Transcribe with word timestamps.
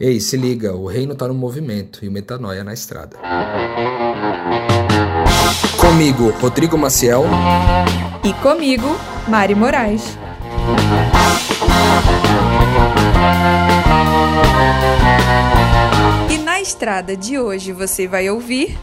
Ei, 0.00 0.18
se 0.18 0.36
liga, 0.36 0.74
o 0.74 0.86
reino 0.86 1.14
tá 1.14 1.28
no 1.28 1.34
movimento 1.34 2.04
e 2.04 2.08
o 2.08 2.10
metanoia 2.10 2.64
na 2.64 2.74
estrada. 2.74 3.16
Comigo, 5.80 6.30
Rodrigo 6.40 6.76
Maciel. 6.76 7.22
E 8.24 8.32
comigo, 8.42 8.88
Mari 9.28 9.54
Moraes. 9.54 10.18
E 16.28 16.38
na 16.38 16.60
estrada 16.60 17.16
de 17.16 17.38
hoje 17.38 17.70
você 17.70 18.08
vai 18.08 18.28
ouvir. 18.28 18.76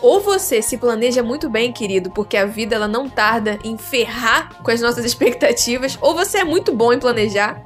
Ou 0.00 0.20
você 0.22 0.62
se 0.62 0.78
planeja 0.78 1.22
muito 1.22 1.50
bem, 1.50 1.70
querido, 1.70 2.10
porque 2.12 2.38
a 2.38 2.46
vida 2.46 2.74
ela 2.74 2.88
não 2.88 3.10
tarda 3.10 3.58
em 3.62 3.76
ferrar 3.76 4.62
com 4.62 4.70
as 4.70 4.80
nossas 4.80 5.04
expectativas, 5.04 5.98
ou 6.00 6.14
você 6.14 6.38
é 6.38 6.44
muito 6.44 6.74
bom 6.74 6.94
em 6.94 6.98
planejar, 6.98 7.62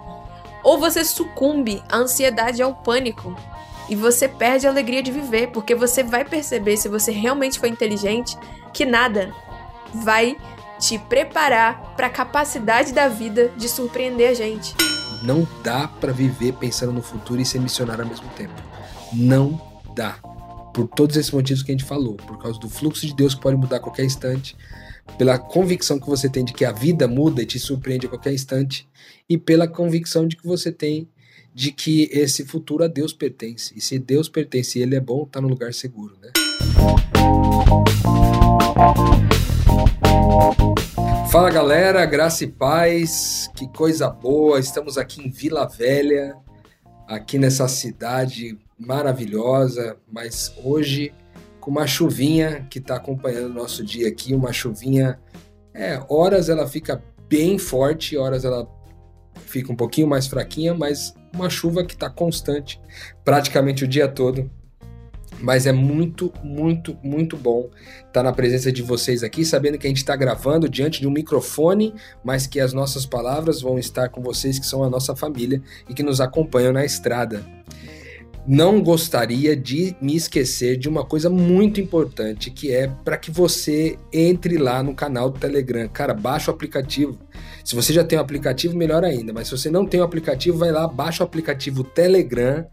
ou 0.65 0.79
você 0.79 1.05
sucumbe 1.05 1.83
à 1.89 1.99
ansiedade 1.99 2.61
e 2.61 2.63
ao 2.63 2.75
pânico. 2.75 3.37
E 3.89 3.95
você 3.95 4.27
perde 4.27 4.67
a 4.67 4.71
alegria 4.71 5.03
de 5.03 5.13
viver, 5.13 5.49
porque 5.49 5.75
você 5.75 6.03
vai 6.03 6.25
perceber, 6.25 6.79
se 6.79 6.89
você 6.89 7.13
realmente 7.13 7.61
for 7.61 7.67
inteligente, 7.67 8.37
que 8.73 8.87
nada 8.87 9.33
vai 9.95 10.37
te 10.79 10.99
preparar 10.99 11.95
para 11.95 12.07
a 12.07 12.11
capacidade 12.11 12.93
da 12.93 13.09
vida 13.09 13.53
de 13.57 13.69
surpreender 13.69 14.31
a 14.31 14.35
gente. 14.35 14.75
Não 15.23 15.47
dá 15.63 15.87
para 15.87 16.13
viver 16.13 16.55
pensando 16.55 16.93
no 16.93 17.03
futuro 17.03 17.41
e 17.41 17.45
ser 17.45 17.61
missionário 17.61 18.03
ao 18.03 18.09
mesmo 18.09 18.29
tempo. 18.31 18.55
Não 19.13 19.61
dá. 19.95 20.17
Por 20.73 20.89
todos 20.89 21.17
esses 21.17 21.31
motivos 21.31 21.63
que 21.63 21.71
a 21.71 21.75
gente 21.75 21.85
falou, 21.85 22.15
por 22.15 22.39
causa 22.39 22.59
do 22.59 22.69
fluxo 22.69 23.07
de 23.07 23.15
Deus 23.15 23.35
que 23.35 23.41
pode 23.41 23.57
mudar 23.57 23.77
a 23.77 23.81
qualquer 23.81 24.05
instante, 24.05 24.57
pela 25.17 25.39
convicção 25.39 26.01
que 26.01 26.07
você 26.07 26.29
tem 26.29 26.45
de 26.45 26.53
que 26.53 26.65
a 26.65 26.73
vida 26.73 27.07
muda 27.07 27.43
e 27.43 27.47
te 27.47 27.59
surpreende 27.59 28.07
a 28.07 28.09
qualquer 28.09 28.33
instante, 28.33 28.89
e 29.29 29.39
pela 29.39 29.67
convicção 29.67 30.29
de 30.29 30.37
que 30.37 30.47
você 30.47 30.71
tem 30.71 31.09
de 31.55 31.71
que 31.71 32.09
esse 32.13 32.45
futuro 32.45 32.83
a 32.83 32.89
Deus 32.89 33.13
pertence. 33.13 33.73
E 33.77 33.81
se 33.81 33.99
Deus 33.99 34.29
pertence 34.29 34.79
e 34.79 34.83
Ele 34.83 34.97
é 34.97 35.01
bom, 35.01 35.25
tá 35.25 35.41
no 35.41 35.49
lugar 35.49 35.73
seguro, 35.73 36.17
né? 36.21 36.31
Fala 41.31 41.51
galera, 41.51 42.05
graça 42.07 42.45
e 42.45 42.49
paz, 42.49 43.49
que 43.57 43.69
coisa 43.69 44.11
boa, 44.11 44.59
estamos 44.59 44.99
aqui 44.99 45.23
em 45.23 45.31
Vila 45.31 45.67
Velha, 45.67 46.37
aqui 47.09 47.39
nessa 47.39 47.67
cidade 47.69 48.59
maravilhosa, 48.79 49.97
mas 50.13 50.53
hoje 50.63 51.13
com 51.61 51.71
uma 51.71 51.87
chuvinha 51.87 52.67
que 52.69 52.79
está 52.79 52.97
acompanhando 52.97 53.51
o 53.51 53.55
nosso 53.55 53.85
dia 53.85 54.09
aqui, 54.09 54.35
uma 54.35 54.53
chuvinha, 54.53 55.19
é, 55.73 56.01
horas 56.09 56.49
ela 56.49 56.69
fica 56.69 57.03
bem 57.29 57.59
forte, 57.59 58.17
horas 58.17 58.45
ela 58.45 58.69
fica 59.47 59.73
um 59.73 59.77
pouquinho 59.77 60.07
mais 60.07 60.27
fraquinha, 60.27 60.75
mas 60.75 61.15
uma 61.33 61.51
chuva 61.51 61.85
que 61.85 61.95
está 61.95 62.09
constante 62.09 62.81
praticamente 63.25 63.85
o 63.85 63.89
dia 63.89 64.09
todo. 64.09 64.51
Mas 65.41 65.67
é 65.67 65.73
muito, 65.73 66.33
muito, 66.43 66.97
muito 67.03 67.37
bom 67.37 67.69
estar 67.99 68.13
tá 68.13 68.23
na 68.23 68.33
presença 68.33 68.71
de 68.71 68.83
vocês 68.83 69.23
aqui, 69.23 69.45
sabendo 69.45 69.77
que 69.77 69.87
a 69.87 69.91
gente 69.91 69.99
está 69.99 70.15
gravando 70.15 70.69
diante 70.69 71.01
de 71.01 71.09
um 71.09 71.11
microfone, 71.11 71.93
mas 72.23 72.47
que 72.47 72.61
as 72.61 72.73
nossas 72.73 73.05
palavras 73.05 73.61
vão 73.61 73.79
estar 73.79 74.09
com 74.09 74.23
vocês, 74.23 74.59
que 74.59 74.67
são 74.67 74.85
a 74.85 74.89
nossa 74.89 75.15
família 75.15 75.61
e 75.89 75.93
que 75.93 76.03
nos 76.03 76.21
acompanham 76.21 76.73
na 76.73 76.85
estrada 76.85 77.45
não 78.47 78.83
gostaria 78.83 79.57
de 79.57 79.97
me 80.01 80.15
esquecer 80.15 80.77
de 80.77 80.89
uma 80.89 81.05
coisa 81.05 81.31
muito 81.31 81.81
importante, 81.81 82.51
que 82.51 82.73
é 82.73 82.89
para 82.89 83.17
que 83.17 83.31
você 83.31 83.99
entre 84.13 84.59
lá 84.59 84.83
no 84.83 84.95
canal 84.95 85.31
do 85.31 85.39
Telegram. 85.39 85.89
Cara, 85.89 86.13
baixa 86.13 86.51
o 86.51 86.55
aplicativo. 86.55 87.19
Se 87.65 87.75
você 87.75 87.93
já 87.93 88.05
tem 88.05 88.19
o 88.19 88.21
aplicativo, 88.21 88.77
melhor 88.77 89.03
ainda. 89.05 89.33
Mas 89.33 89.49
se 89.49 89.57
você 89.57 89.71
não 89.71 89.87
tem 89.87 90.01
o 90.01 90.05
aplicativo, 90.05 90.59
vai 90.59 90.71
lá, 90.71 90.87
baixa 90.87 91.25
o 91.25 91.27
aplicativo 91.27 91.83
Telegram, 91.83 92.67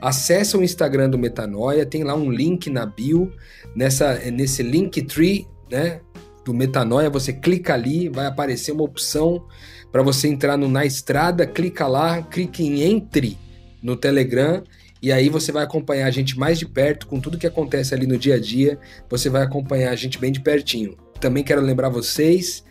acessa 0.00 0.58
o 0.58 0.62
Instagram 0.62 1.08
do 1.08 1.18
Metanoia, 1.18 1.86
tem 1.86 2.04
lá 2.04 2.14
um 2.14 2.30
link 2.30 2.68
na 2.68 2.84
bio, 2.84 3.32
nessa, 3.74 4.14
nesse 4.30 4.62
Linktree, 4.62 5.46
né? 5.70 6.00
Do 6.44 6.52
Metanoia, 6.52 7.08
você 7.08 7.32
clica 7.32 7.72
ali, 7.72 8.10
vai 8.10 8.26
aparecer 8.26 8.72
uma 8.72 8.84
opção 8.84 9.46
para 9.90 10.02
você 10.02 10.28
entrar 10.28 10.58
no 10.58 10.68
Na 10.68 10.84
Estrada, 10.84 11.46
clica 11.46 11.86
lá, 11.86 12.20
clique 12.20 12.62
em 12.62 12.82
Entre 12.82 13.38
no 13.82 13.96
Telegram 13.96 14.62
e 15.04 15.12
aí 15.12 15.28
você 15.28 15.52
vai 15.52 15.62
acompanhar 15.62 16.06
a 16.06 16.10
gente 16.10 16.38
mais 16.38 16.58
de 16.58 16.66
perto 16.66 17.06
com 17.06 17.20
tudo 17.20 17.36
que 17.36 17.46
acontece 17.46 17.94
ali 17.94 18.06
no 18.06 18.16
dia 18.16 18.36
a 18.36 18.40
dia. 18.40 18.78
Você 19.10 19.28
vai 19.28 19.42
acompanhar 19.42 19.90
a 19.90 19.96
gente 19.96 20.18
bem 20.18 20.32
de 20.32 20.40
pertinho. 20.40 20.96
Também 21.20 21.44
quero 21.44 21.60
lembrar 21.60 21.90
vocês 21.90 22.64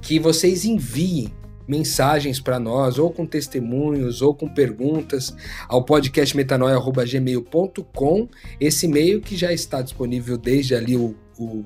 que 0.00 0.18
vocês 0.18 0.64
enviem 0.64 1.32
mensagens 1.66 2.40
para 2.40 2.58
nós, 2.58 2.98
ou 2.98 3.10
com 3.10 3.26
testemunhos, 3.26 4.22
ou 4.22 4.34
com 4.34 4.48
perguntas, 4.48 5.34
ao 5.68 5.84
podcast 5.84 6.36
metanoia.gmail.com, 6.36 8.28
esse 8.60 8.86
e-mail 8.86 9.20
que 9.20 9.36
já 9.36 9.52
está 9.52 9.82
disponível 9.82 10.36
desde 10.36 10.74
ali 10.74 10.96
o, 10.96 11.16
o, 11.38 11.64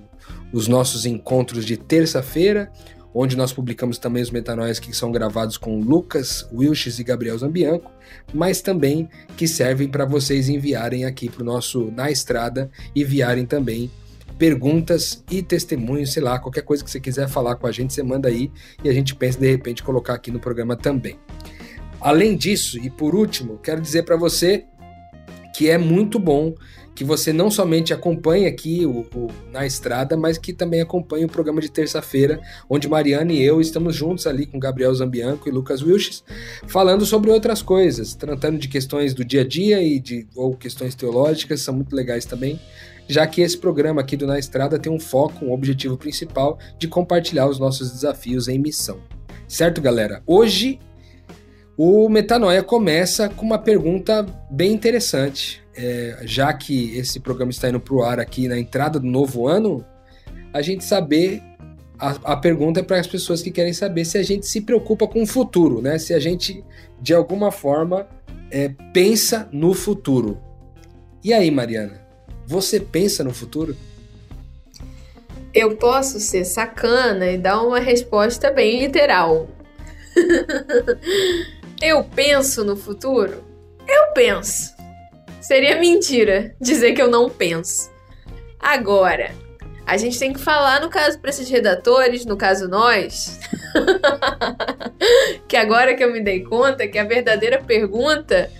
os 0.52 0.68
nossos 0.68 1.04
encontros 1.04 1.64
de 1.64 1.76
terça-feira, 1.76 2.70
onde 3.12 3.36
nós 3.36 3.52
publicamos 3.52 3.98
também 3.98 4.22
os 4.22 4.30
metanóis 4.30 4.78
que 4.78 4.94
são 4.94 5.10
gravados 5.10 5.56
com 5.56 5.80
Lucas 5.80 6.48
Wilches 6.52 6.98
e 6.98 7.04
Gabriel 7.04 7.38
Zambianco, 7.38 7.90
mas 8.32 8.60
também 8.60 9.08
que 9.36 9.48
servem 9.48 9.88
para 9.88 10.04
vocês 10.04 10.48
enviarem 10.48 11.04
aqui 11.04 11.28
para 11.28 11.42
o 11.42 11.46
nosso 11.46 11.90
Na 11.90 12.10
Estrada 12.10 12.70
e 12.94 13.02
enviarem 13.02 13.46
também 13.46 13.90
perguntas 14.38 15.24
e 15.30 15.42
testemunhos, 15.42 16.12
sei 16.12 16.22
lá, 16.22 16.38
qualquer 16.38 16.62
coisa 16.62 16.84
que 16.84 16.90
você 16.90 17.00
quiser 17.00 17.28
falar 17.28 17.56
com 17.56 17.66
a 17.66 17.72
gente, 17.72 17.92
você 17.92 18.02
manda 18.02 18.28
aí 18.28 18.50
e 18.82 18.88
a 18.88 18.92
gente 18.92 19.14
pensa 19.14 19.38
de 19.38 19.50
repente 19.50 19.82
colocar 19.82 20.14
aqui 20.14 20.30
no 20.30 20.38
programa 20.38 20.76
também. 20.76 21.18
Além 22.00 22.36
disso, 22.36 22.78
e 22.78 22.88
por 22.88 23.14
último, 23.14 23.58
quero 23.58 23.80
dizer 23.80 24.04
para 24.04 24.16
você 24.16 24.64
que 25.54 25.68
é 25.68 25.76
muito 25.76 26.18
bom 26.20 26.54
que 26.94 27.04
você 27.04 27.32
não 27.32 27.48
somente 27.48 27.94
acompanhe 27.94 28.46
aqui 28.46 28.84
o, 28.84 29.06
o, 29.14 29.28
na 29.52 29.64
estrada, 29.64 30.16
mas 30.16 30.36
que 30.36 30.52
também 30.52 30.80
acompanhe 30.80 31.24
o 31.24 31.28
programa 31.28 31.60
de 31.60 31.68
terça-feira, 31.68 32.40
onde 32.68 32.88
Mariana 32.88 33.32
e 33.32 33.40
eu 33.40 33.60
estamos 33.60 33.94
juntos 33.94 34.26
ali 34.26 34.46
com 34.46 34.58
Gabriel 34.58 34.92
Zambianco 34.92 35.48
e 35.48 35.52
Lucas 35.52 35.80
Wilches, 35.80 36.24
falando 36.66 37.06
sobre 37.06 37.30
outras 37.30 37.62
coisas, 37.62 38.16
tratando 38.16 38.58
de 38.58 38.66
questões 38.66 39.14
do 39.14 39.24
dia 39.24 39.42
a 39.42 39.46
dia 39.46 39.80
e 39.80 40.00
de 40.00 40.26
ou 40.34 40.56
questões 40.56 40.96
teológicas, 40.96 41.60
são 41.60 41.72
muito 41.72 41.94
legais 41.94 42.24
também, 42.24 42.58
já 43.08 43.26
que 43.26 43.40
esse 43.40 43.56
programa 43.56 44.00
aqui 44.00 44.16
do 44.16 44.26
Na 44.26 44.38
Estrada 44.38 44.78
tem 44.78 44.92
um 44.92 45.00
foco, 45.00 45.44
um 45.44 45.52
objetivo 45.52 45.96
principal 45.96 46.58
de 46.78 46.86
compartilhar 46.86 47.48
os 47.48 47.58
nossos 47.58 47.90
desafios 47.90 48.46
em 48.48 48.58
missão. 48.58 49.00
Certo, 49.48 49.80
galera? 49.80 50.22
Hoje 50.26 50.78
o 51.76 52.08
Metanoia 52.08 52.62
começa 52.62 53.28
com 53.28 53.46
uma 53.46 53.58
pergunta 53.58 54.26
bem 54.50 54.72
interessante 54.72 55.62
é, 55.78 56.18
já 56.22 56.52
que 56.52 56.96
esse 56.98 57.20
programa 57.20 57.52
está 57.52 57.68
indo 57.68 57.78
para 57.78 57.94
o 57.94 58.02
ar 58.02 58.18
aqui 58.18 58.48
na 58.48 58.58
entrada 58.58 58.98
do 58.98 59.06
novo 59.06 59.46
ano, 59.46 59.84
a 60.52 60.60
gente 60.60 60.84
saber. 60.84 61.40
A, 62.00 62.32
a 62.32 62.36
pergunta 62.36 62.80
é 62.80 62.82
para 62.82 62.98
as 62.98 63.06
pessoas 63.06 63.42
que 63.42 63.50
querem 63.50 63.72
saber 63.72 64.04
se 64.04 64.18
a 64.18 64.22
gente 64.22 64.46
se 64.46 64.60
preocupa 64.60 65.06
com 65.06 65.22
o 65.22 65.26
futuro, 65.26 65.80
né? 65.80 65.98
Se 65.98 66.14
a 66.14 66.20
gente, 66.20 66.64
de 67.00 67.12
alguma 67.12 67.50
forma, 67.50 68.08
é, 68.50 68.68
pensa 68.92 69.48
no 69.52 69.74
futuro. 69.74 70.40
E 71.24 71.32
aí, 71.32 71.50
Mariana? 71.50 72.07
Você 72.48 72.80
pensa 72.80 73.22
no 73.22 73.34
futuro? 73.34 73.76
Eu 75.52 75.76
posso 75.76 76.18
ser 76.18 76.46
sacana 76.46 77.26
e 77.30 77.36
dar 77.36 77.60
uma 77.60 77.78
resposta 77.78 78.50
bem 78.50 78.80
literal. 78.80 79.50
eu 81.82 82.02
penso 82.04 82.64
no 82.64 82.74
futuro? 82.74 83.44
Eu 83.86 84.14
penso. 84.14 84.74
Seria 85.42 85.78
mentira 85.78 86.56
dizer 86.58 86.94
que 86.94 87.02
eu 87.02 87.10
não 87.10 87.28
penso. 87.28 87.90
Agora, 88.58 89.30
a 89.84 89.98
gente 89.98 90.18
tem 90.18 90.32
que 90.32 90.40
falar, 90.40 90.80
no 90.80 90.88
caso, 90.88 91.18
para 91.18 91.28
esses 91.28 91.50
redatores, 91.50 92.24
no 92.24 92.38
caso 92.38 92.66
nós, 92.66 93.40
que 95.46 95.56
agora 95.56 95.94
que 95.94 96.02
eu 96.02 96.10
me 96.10 96.22
dei 96.22 96.42
conta 96.44 96.88
que 96.88 96.98
a 96.98 97.04
verdadeira 97.04 97.62
pergunta 97.62 98.50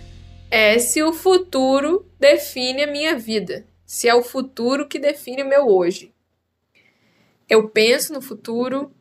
é 0.51 0.79
se 0.79 1.03
o 1.03 1.15
futuro 1.15 2.07
define 2.21 2.83
a 2.83 2.87
minha 2.87 3.17
vida. 3.17 3.65
Se 3.89 4.07
é 4.07 4.15
o 4.15 4.23
futuro 4.23 4.87
que 4.87 4.99
define 4.99 5.43
o 5.43 5.49
meu 5.49 5.67
hoje. 5.67 6.13
Eu 7.49 7.71
penso 7.71 8.13
no 8.13 8.21
futuro, 8.21 8.93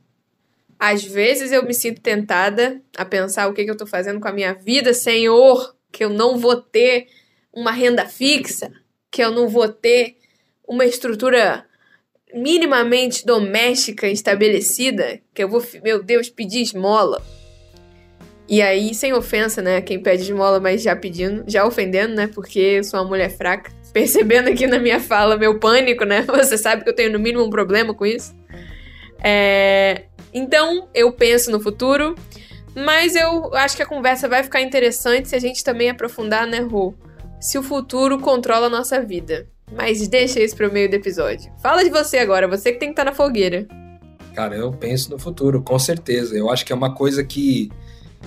às 0.80 1.04
vezes 1.04 1.52
eu 1.52 1.62
me 1.66 1.74
sinto 1.74 2.00
tentada 2.00 2.82
a 2.96 3.04
pensar 3.04 3.50
o 3.50 3.54
que, 3.54 3.66
que 3.66 3.70
eu 3.70 3.74
estou 3.74 3.86
fazendo 3.86 4.22
com 4.22 4.30
a 4.30 4.32
minha 4.32 4.54
vida, 4.54 4.94
Senhor, 4.94 5.76
que 5.92 6.06
eu 6.06 6.10
não 6.10 6.38
vou 6.38 6.56
ter 6.56 7.08
uma 7.52 7.70
renda 7.70 8.06
fixa, 8.06 8.72
que 9.12 9.22
eu 9.22 9.30
não 9.30 9.50
vou 9.50 9.68
ter 9.68 10.20
uma 10.66 10.86
estrutura 10.86 11.66
minimamente 12.34 13.26
doméstica 13.26 14.08
estabelecida, 14.08 15.20
que 15.34 15.44
eu 15.44 15.50
vou, 15.50 15.62
meu 15.84 16.02
Deus, 16.02 16.30
pedir 16.30 16.62
esmola. 16.62 17.22
E 18.48 18.62
aí, 18.62 18.96
sem 18.96 19.12
ofensa, 19.12 19.62
né? 19.62 19.82
Quem 19.82 20.02
pede 20.02 20.24
esmola, 20.24 20.62
mas 20.62 20.82
já 20.82 20.96
pedindo, 20.96 21.44
já 21.46 21.66
ofendendo, 21.66 22.16
né? 22.16 22.28
Porque 22.28 22.60
eu 22.60 22.84
sou 22.86 23.02
uma 23.02 23.10
mulher 23.10 23.36
fraca. 23.36 23.76
Percebendo 23.98 24.48
aqui 24.50 24.68
na 24.68 24.78
minha 24.78 25.00
fala 25.00 25.38
meu 25.38 25.58
pânico, 25.58 26.06
né? 26.06 26.22
Você 26.30 26.56
sabe 26.56 26.84
que 26.84 26.90
eu 26.92 26.94
tenho 26.94 27.12
no 27.12 27.18
mínimo 27.18 27.44
um 27.44 27.50
problema 27.50 27.96
com 27.96 28.06
isso. 28.06 28.32
É... 29.24 30.04
Então, 30.32 30.88
eu 30.94 31.12
penso 31.12 31.50
no 31.50 31.60
futuro. 31.60 32.14
Mas 32.76 33.16
eu 33.16 33.52
acho 33.56 33.76
que 33.76 33.82
a 33.82 33.88
conversa 33.88 34.28
vai 34.28 34.44
ficar 34.44 34.62
interessante 34.62 35.30
se 35.30 35.36
a 35.36 35.40
gente 35.40 35.64
também 35.64 35.90
aprofundar, 35.90 36.46
né, 36.46 36.60
Rô? 36.60 36.94
Se 37.42 37.58
o 37.58 37.64
futuro 37.64 38.20
controla 38.20 38.68
a 38.68 38.70
nossa 38.70 39.02
vida. 39.02 39.48
Mas 39.76 40.08
deixa 40.08 40.40
isso 40.40 40.56
para 40.56 40.70
o 40.70 40.72
meio 40.72 40.88
do 40.88 40.94
episódio. 40.94 41.52
Fala 41.60 41.84
de 41.84 41.90
você 41.90 42.20
agora, 42.20 42.48
você 42.48 42.72
que 42.72 42.78
tem 42.78 42.90
que 42.90 42.94
estar 42.94 43.04
tá 43.06 43.10
na 43.10 43.18
fogueira. 43.18 43.68
Cara, 44.36 44.56
eu 44.56 44.72
penso 44.74 45.10
no 45.10 45.18
futuro, 45.18 45.60
com 45.64 45.80
certeza. 45.80 46.38
Eu 46.38 46.52
acho 46.52 46.64
que 46.64 46.72
é 46.72 46.76
uma 46.76 46.94
coisa 46.94 47.24
que, 47.24 47.72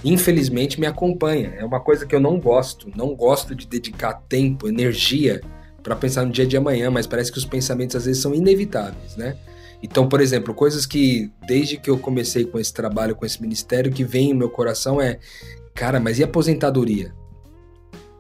infelizmente, 0.04 0.80
me 0.80 0.86
acompanha. 0.86 1.54
É 1.56 1.64
uma 1.64 1.78
coisa 1.78 2.04
que 2.04 2.14
eu 2.16 2.20
não 2.20 2.40
gosto. 2.40 2.90
Não 2.96 3.14
gosto 3.14 3.54
de 3.54 3.68
dedicar 3.68 4.14
tempo, 4.28 4.66
energia 4.66 5.40
para 5.82 5.96
pensar 5.96 6.24
no 6.24 6.32
dia 6.32 6.46
de 6.46 6.56
amanhã, 6.56 6.90
mas 6.90 7.06
parece 7.06 7.32
que 7.32 7.38
os 7.38 7.44
pensamentos 7.44 7.96
às 7.96 8.04
vezes 8.04 8.22
são 8.22 8.34
inevitáveis, 8.34 9.16
né? 9.16 9.36
Então, 9.82 10.08
por 10.08 10.20
exemplo, 10.20 10.52
coisas 10.52 10.84
que 10.84 11.30
desde 11.46 11.76
que 11.78 11.88
eu 11.88 11.98
comecei 11.98 12.44
com 12.44 12.58
esse 12.58 12.72
trabalho, 12.72 13.16
com 13.16 13.24
esse 13.24 13.40
ministério, 13.40 13.90
que 13.90 14.04
vem 14.04 14.32
no 14.32 14.40
meu 14.40 14.50
coração 14.50 15.00
é, 15.00 15.18
cara, 15.74 15.98
mas 15.98 16.18
e 16.18 16.22
aposentadoria? 16.22 17.14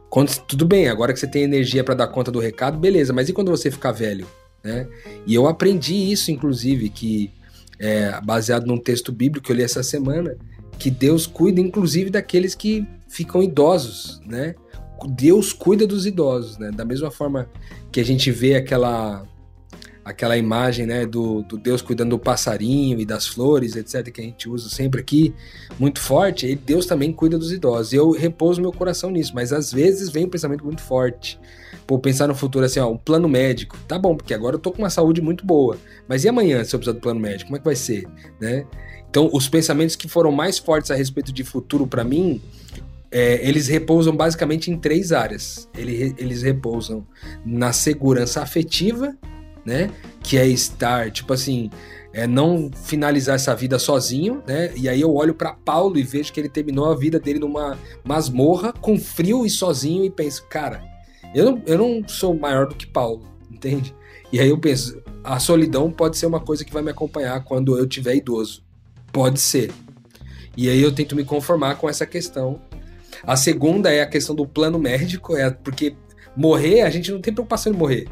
Quando, 0.08 0.34
tudo 0.40 0.66
bem, 0.66 0.88
agora 0.88 1.12
que 1.12 1.20
você 1.20 1.26
tem 1.26 1.42
energia 1.42 1.84
para 1.84 1.94
dar 1.94 2.08
conta 2.08 2.32
do 2.32 2.40
recado, 2.40 2.78
beleza, 2.78 3.12
mas 3.12 3.28
e 3.28 3.32
quando 3.32 3.50
você 3.50 3.70
ficar 3.70 3.92
velho? 3.92 4.26
Né? 4.64 4.88
E 5.26 5.34
eu 5.34 5.46
aprendi 5.46 5.94
isso, 5.94 6.30
inclusive, 6.30 6.88
que 6.88 7.30
é, 7.78 8.20
baseado 8.22 8.66
num 8.66 8.78
texto 8.78 9.12
bíblico 9.12 9.46
que 9.46 9.52
eu 9.52 9.56
li 9.56 9.62
essa 9.62 9.82
semana, 9.82 10.36
que 10.78 10.90
Deus 10.90 11.26
cuida, 11.26 11.60
inclusive, 11.60 12.10
daqueles 12.10 12.54
que 12.54 12.86
ficam 13.08 13.42
idosos, 13.42 14.20
né? 14.26 14.54
Deus 15.08 15.52
cuida 15.52 15.86
dos 15.86 16.06
idosos, 16.06 16.58
né? 16.58 16.70
Da 16.70 16.84
mesma 16.84 17.10
forma 17.10 17.48
que 17.90 18.00
a 18.00 18.04
gente 18.04 18.30
vê 18.30 18.56
aquela 18.56 19.26
aquela 20.02 20.36
imagem 20.36 20.86
né, 20.86 21.06
do, 21.06 21.42
do, 21.42 21.56
Deus 21.56 21.82
cuidando 21.82 22.10
do 22.10 22.18
passarinho 22.18 22.98
e 22.98 23.04
das 23.04 23.26
flores, 23.26 23.76
etc., 23.76 24.10
que 24.10 24.20
a 24.20 24.24
gente 24.24 24.48
usa 24.48 24.68
sempre 24.68 25.00
aqui, 25.00 25.34
muito 25.78 26.00
forte, 26.00 26.46
e 26.46 26.56
Deus 26.56 26.86
também 26.86 27.12
cuida 27.12 27.38
dos 27.38 27.52
idosos. 27.52 27.92
Eu 27.92 28.10
repouso 28.10 28.60
meu 28.60 28.72
coração 28.72 29.10
nisso, 29.10 29.32
mas 29.34 29.52
às 29.52 29.72
vezes 29.72 30.10
vem 30.10 30.24
um 30.24 30.28
pensamento 30.28 30.64
muito 30.64 30.82
forte. 30.82 31.38
Pô, 31.86 31.98
pensar 31.98 32.26
no 32.26 32.34
futuro 32.34 32.64
assim, 32.64 32.80
ó, 32.80 32.88
um 32.88 32.96
plano 32.96 33.28
médico. 33.28 33.76
Tá 33.86 33.98
bom, 33.98 34.16
porque 34.16 34.32
agora 34.32 34.56
eu 34.56 34.60
tô 34.60 34.72
com 34.72 34.78
uma 34.78 34.90
saúde 34.90 35.20
muito 35.20 35.44
boa. 35.44 35.76
Mas 36.08 36.24
e 36.24 36.28
amanhã, 36.28 36.64
se 36.64 36.74
eu 36.74 36.78
precisar 36.78 36.94
do 36.94 37.00
plano 37.00 37.20
médico? 37.20 37.46
Como 37.46 37.56
é 37.56 37.58
que 37.58 37.64
vai 37.64 37.76
ser? 37.76 38.06
Né? 38.40 38.64
Então, 39.08 39.28
os 39.32 39.48
pensamentos 39.48 39.96
que 39.96 40.08
foram 40.08 40.30
mais 40.30 40.58
fortes 40.58 40.90
a 40.90 40.94
respeito 40.94 41.32
de 41.32 41.42
futuro 41.42 41.86
para 41.86 42.04
mim, 42.04 42.40
é, 43.10 43.46
eles 43.46 43.68
repousam 43.68 44.16
basicamente 44.16 44.70
em 44.70 44.78
três 44.78 45.12
áreas. 45.12 45.68
Eles, 45.76 46.14
eles 46.16 46.42
repousam 46.42 47.06
na 47.44 47.72
segurança 47.72 48.40
afetiva, 48.42 49.16
né? 49.64 49.90
Que 50.22 50.38
é 50.38 50.46
estar, 50.46 51.10
tipo 51.10 51.32
assim, 51.32 51.70
é 52.12 52.26
não 52.26 52.70
finalizar 52.84 53.36
essa 53.36 53.54
vida 53.54 53.78
sozinho, 53.78 54.42
né? 54.46 54.72
E 54.76 54.88
aí 54.88 55.00
eu 55.00 55.14
olho 55.14 55.34
para 55.34 55.52
Paulo 55.52 55.98
e 55.98 56.02
vejo 56.02 56.32
que 56.32 56.40
ele 56.40 56.48
terminou 56.48 56.86
a 56.86 56.96
vida 56.96 57.18
dele 57.18 57.38
numa 57.38 57.78
masmorra, 58.04 58.72
com 58.72 58.98
frio 58.98 59.44
e 59.44 59.50
sozinho, 59.50 60.04
e 60.04 60.10
penso, 60.10 60.46
cara, 60.48 60.82
eu 61.34 61.44
não, 61.44 61.62
eu 61.66 61.78
não 61.78 62.08
sou 62.08 62.34
maior 62.34 62.66
do 62.66 62.74
que 62.74 62.86
Paulo, 62.86 63.24
entende? 63.50 63.94
E 64.32 64.40
aí 64.40 64.48
eu 64.48 64.58
penso, 64.58 65.02
a 65.22 65.38
solidão 65.38 65.90
pode 65.90 66.16
ser 66.16 66.26
uma 66.26 66.40
coisa 66.40 66.64
que 66.64 66.72
vai 66.72 66.82
me 66.82 66.90
acompanhar 66.90 67.42
quando 67.44 67.76
eu 67.76 67.86
tiver 67.86 68.14
idoso. 68.14 68.62
Pode 69.12 69.40
ser. 69.40 69.72
E 70.56 70.68
aí 70.68 70.80
eu 70.80 70.92
tento 70.92 71.16
me 71.16 71.24
conformar 71.24 71.76
com 71.76 71.88
essa 71.88 72.06
questão. 72.06 72.60
A 73.24 73.36
segunda 73.36 73.92
é 73.92 74.02
a 74.02 74.06
questão 74.06 74.34
do 74.34 74.46
plano 74.46 74.78
médico, 74.78 75.36
é 75.36 75.50
porque 75.50 75.94
morrer, 76.36 76.82
a 76.82 76.90
gente 76.90 77.10
não 77.10 77.20
tem 77.20 77.32
preocupação 77.32 77.72
em 77.72 77.76
morrer. 77.76 78.08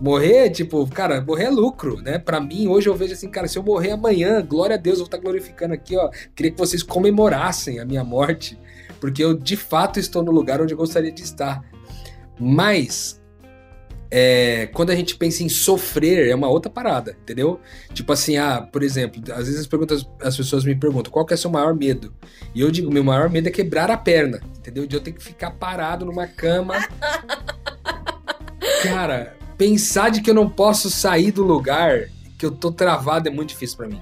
Morrer, 0.00 0.50
tipo, 0.50 0.86
cara, 0.86 1.20
morrer 1.20 1.44
é 1.44 1.50
lucro, 1.50 2.00
né? 2.00 2.18
Para 2.18 2.40
mim, 2.40 2.68
hoje 2.68 2.88
eu 2.88 2.94
vejo 2.94 3.14
assim, 3.14 3.28
cara, 3.28 3.48
se 3.48 3.58
eu 3.58 3.64
morrer 3.64 3.90
amanhã, 3.90 4.40
glória 4.40 4.76
a 4.76 4.78
Deus, 4.78 4.98
eu 4.98 5.00
vou 5.00 5.06
estar 5.06 5.16
tá 5.16 5.22
glorificando 5.22 5.74
aqui, 5.74 5.96
ó. 5.96 6.08
Queria 6.36 6.52
que 6.52 6.58
vocês 6.58 6.84
comemorassem 6.84 7.80
a 7.80 7.84
minha 7.84 8.04
morte, 8.04 8.56
porque 9.00 9.24
eu 9.24 9.34
de 9.34 9.56
fato 9.56 9.98
estou 9.98 10.22
no 10.22 10.30
lugar 10.30 10.62
onde 10.62 10.72
eu 10.72 10.78
gostaria 10.78 11.10
de 11.10 11.22
estar. 11.22 11.64
Mas, 12.38 13.17
é, 14.10 14.68
quando 14.72 14.90
a 14.90 14.96
gente 14.96 15.16
pensa 15.16 15.42
em 15.42 15.48
sofrer, 15.48 16.28
é 16.28 16.34
uma 16.34 16.48
outra 16.48 16.70
parada, 16.70 17.16
entendeu? 17.22 17.60
Tipo 17.92 18.12
assim, 18.12 18.36
ah, 18.38 18.62
por 18.62 18.82
exemplo, 18.82 19.22
às 19.32 19.46
vezes 19.46 19.60
as, 19.60 19.66
perguntas, 19.66 20.08
as 20.22 20.36
pessoas 20.36 20.64
me 20.64 20.74
perguntam 20.74 21.12
qual 21.12 21.26
que 21.26 21.34
é 21.34 21.36
o 21.36 21.38
seu 21.38 21.50
maior 21.50 21.74
medo? 21.74 22.14
E 22.54 22.60
eu 22.60 22.70
digo, 22.70 22.90
meu 22.90 23.04
maior 23.04 23.28
medo 23.28 23.48
é 23.48 23.50
quebrar 23.50 23.90
a 23.90 23.96
perna, 23.96 24.40
entendeu? 24.56 24.86
De 24.86 24.96
eu 24.96 25.00
ter 25.00 25.12
que 25.12 25.22
ficar 25.22 25.50
parado 25.50 26.06
numa 26.06 26.26
cama. 26.26 26.74
Cara, 28.82 29.36
pensar 29.58 30.10
de 30.10 30.22
que 30.22 30.30
eu 30.30 30.34
não 30.34 30.48
posso 30.48 30.90
sair 30.90 31.30
do 31.30 31.42
lugar, 31.42 32.08
que 32.38 32.46
eu 32.46 32.50
tô 32.50 32.72
travado 32.72 33.28
é 33.28 33.30
muito 33.30 33.50
difícil 33.50 33.76
para 33.76 33.88
mim. 33.88 34.00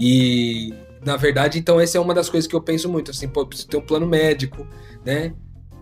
E 0.00 0.74
na 1.04 1.16
verdade, 1.16 1.58
então 1.58 1.80
essa 1.80 1.96
é 1.96 2.00
uma 2.00 2.14
das 2.14 2.28
coisas 2.28 2.48
que 2.48 2.56
eu 2.56 2.60
penso 2.60 2.88
muito, 2.88 3.10
assim, 3.10 3.28
pô, 3.28 3.46
preciso 3.46 3.68
ter 3.68 3.76
um 3.76 3.82
plano 3.82 4.06
médico, 4.06 4.66
né? 5.04 5.32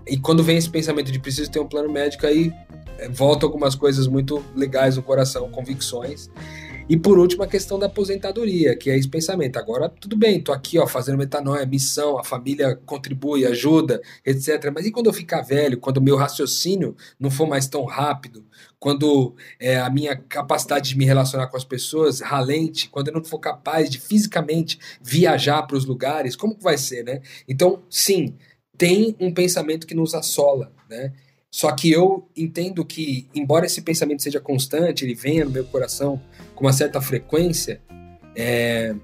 E 0.07 0.17
quando 0.17 0.43
vem 0.43 0.57
esse 0.57 0.71
pensamento 0.71 1.11
de 1.11 1.19
preciso 1.19 1.51
ter 1.51 1.61
um 1.61 1.67
plano 1.67 1.91
médico, 1.91 2.27
aí 2.27 2.53
é, 2.99 3.09
volta 3.09 3.45
algumas 3.45 3.75
coisas 3.75 4.07
muito 4.07 4.45
legais 4.55 4.97
no 4.97 5.03
coração, 5.03 5.51
convicções. 5.51 6.31
E 6.89 6.97
por 6.97 7.19
último, 7.19 7.43
a 7.43 7.49
questão 7.49 7.81
da 7.81 7.87
aposentadoria, 7.87 8.77
que 8.77 8.89
é 8.89 8.97
esse 8.97 9.09
pensamento. 9.09 9.57
Agora, 9.57 9.89
tudo 9.89 10.17
bem, 10.17 10.41
tô 10.41 10.53
aqui, 10.53 10.79
ó, 10.79 10.87
fazendo 10.87 11.19
metanoia, 11.19 11.67
missão, 11.67 12.17
a 12.17 12.23
família 12.23 12.77
contribui, 12.87 13.45
ajuda, 13.45 14.01
etc. 14.25 14.71
Mas 14.73 14.87
e 14.87 14.93
quando 14.93 15.07
eu 15.07 15.13
ficar 15.13 15.43
velho, 15.43 15.79
quando 15.79 15.97
o 15.97 16.03
meu 16.03 16.17
raciocínio 16.17 16.97
não 17.19 17.29
for 17.29 17.49
mais 17.49 17.67
tão 17.67 17.85
rápido, 17.85 18.47
quando 18.79 19.35
é, 19.59 19.81
a 19.81 19.91
minha 19.91 20.15
capacidade 20.15 20.91
de 20.91 20.97
me 20.97 21.05
relacionar 21.05 21.49
com 21.49 21.57
as 21.57 21.65
pessoas 21.65 22.21
ralente, 22.21 22.89
quando 22.89 23.09
eu 23.09 23.15
não 23.15 23.25
for 23.25 23.41
capaz 23.41 23.91
de 23.91 23.99
fisicamente 23.99 24.79
viajar 25.03 25.63
para 25.65 25.77
os 25.77 25.85
lugares, 25.85 26.37
como 26.37 26.55
que 26.55 26.63
vai 26.63 26.79
ser, 26.79 27.03
né? 27.03 27.21
Então, 27.49 27.83
sim, 27.91 28.37
tem 28.77 29.17
um 29.21 29.33
pensamento 29.33 29.87
que 29.87 29.95
nos 29.95 30.15
assola, 30.15 30.73
né? 30.89 31.13
Só 31.51 31.73
que 31.73 31.91
eu 31.91 32.29
entendo 32.37 32.85
que, 32.85 33.29
embora 33.35 33.67
esse 33.67 33.81
pensamento 33.81 34.23
seja 34.23 34.41
constante, 34.41 35.05
ele 35.05 35.15
venha 35.15 35.45
no 35.45 35.51
meu 35.51 35.65
coração 35.65 36.21
com 36.55 36.65
uma 36.65 36.73
certa 36.73 37.01
frequência, 37.01 37.81
é, 38.35 38.95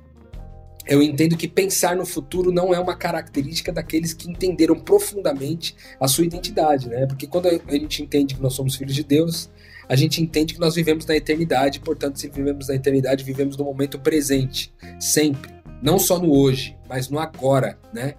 eu 0.86 1.02
entendo 1.02 1.36
que 1.36 1.46
pensar 1.46 1.96
no 1.96 2.04
futuro 2.04 2.50
não 2.50 2.74
é 2.74 2.78
uma 2.78 2.96
característica 2.96 3.72
daqueles 3.72 4.12
que 4.12 4.28
entenderam 4.28 4.78
profundamente 4.78 5.74
a 5.98 6.08
sua 6.08 6.24
identidade, 6.24 6.88
né? 6.88 7.06
Porque 7.06 7.26
quando 7.26 7.46
a 7.48 7.72
gente 7.72 8.02
entende 8.02 8.34
que 8.34 8.42
nós 8.42 8.54
somos 8.54 8.74
filhos 8.74 8.94
de 8.94 9.04
Deus, 9.04 9.48
a 9.88 9.94
gente 9.94 10.20
entende 10.20 10.54
que 10.54 10.60
nós 10.60 10.74
vivemos 10.74 11.06
na 11.06 11.16
eternidade, 11.16 11.80
portanto, 11.80 12.18
se 12.18 12.28
vivemos 12.28 12.68
na 12.68 12.74
eternidade, 12.74 13.24
vivemos 13.24 13.56
no 13.56 13.64
momento 13.64 13.98
presente, 13.98 14.72
sempre. 14.98 15.50
Não 15.80 15.98
só 15.98 16.18
no 16.18 16.32
hoje, 16.32 16.76
mas 16.88 17.08
no 17.08 17.18
agora, 17.18 17.78
né? 17.92 18.14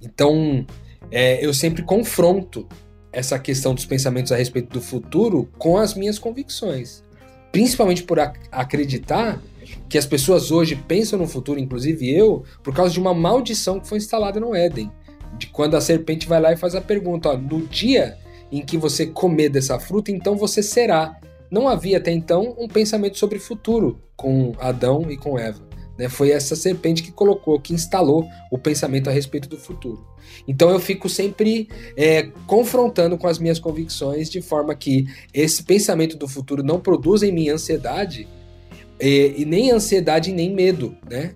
Então, 0.00 0.66
é, 1.10 1.44
eu 1.44 1.52
sempre 1.54 1.82
confronto 1.82 2.66
essa 3.12 3.38
questão 3.38 3.74
dos 3.74 3.86
pensamentos 3.86 4.32
a 4.32 4.36
respeito 4.36 4.72
do 4.72 4.80
futuro 4.80 5.48
com 5.58 5.76
as 5.76 5.94
minhas 5.94 6.18
convicções. 6.18 7.02
Principalmente 7.50 8.02
por 8.02 8.20
ac 8.20 8.38
acreditar 8.52 9.42
que 9.88 9.98
as 9.98 10.06
pessoas 10.06 10.50
hoje 10.50 10.76
pensam 10.76 11.18
no 11.18 11.26
futuro, 11.26 11.58
inclusive 11.58 12.10
eu, 12.10 12.44
por 12.62 12.74
causa 12.74 12.92
de 12.92 13.00
uma 13.00 13.14
maldição 13.14 13.80
que 13.80 13.88
foi 13.88 13.98
instalada 13.98 14.38
no 14.38 14.54
Éden. 14.54 14.90
De 15.38 15.46
quando 15.46 15.76
a 15.76 15.80
serpente 15.80 16.26
vai 16.26 16.40
lá 16.40 16.52
e 16.52 16.56
faz 16.56 16.74
a 16.74 16.80
pergunta: 16.80 17.30
ó, 17.30 17.36
no 17.36 17.66
dia 17.66 18.18
em 18.50 18.64
que 18.64 18.76
você 18.76 19.06
comer 19.06 19.48
dessa 19.48 19.78
fruta, 19.78 20.10
então 20.10 20.36
você 20.36 20.62
será. 20.62 21.16
Não 21.50 21.66
havia 21.66 21.96
até 21.96 22.10
então 22.10 22.54
um 22.58 22.68
pensamento 22.68 23.16
sobre 23.16 23.38
futuro 23.38 24.02
com 24.14 24.52
Adão 24.58 25.10
e 25.10 25.16
com 25.16 25.38
Eva. 25.38 25.67
Né? 25.98 26.08
Foi 26.08 26.30
essa 26.30 26.54
serpente 26.54 27.02
que 27.02 27.10
colocou, 27.10 27.58
que 27.58 27.74
instalou 27.74 28.26
o 28.50 28.56
pensamento 28.56 29.10
a 29.10 29.12
respeito 29.12 29.48
do 29.48 29.58
futuro. 29.58 30.06
Então 30.46 30.70
eu 30.70 30.78
fico 30.78 31.08
sempre 31.08 31.68
é, 31.96 32.30
confrontando 32.46 33.18
com 33.18 33.26
as 33.26 33.38
minhas 33.38 33.58
convicções, 33.58 34.30
de 34.30 34.40
forma 34.40 34.74
que 34.74 35.06
esse 35.34 35.64
pensamento 35.64 36.16
do 36.16 36.28
futuro 36.28 36.62
não 36.62 36.78
produza 36.78 37.26
em 37.26 37.32
mim 37.32 37.48
ansiedade, 37.48 38.28
é, 39.00 39.34
e 39.36 39.44
nem 39.44 39.70
ansiedade 39.70 40.32
nem 40.32 40.54
medo, 40.54 40.96
né? 41.08 41.34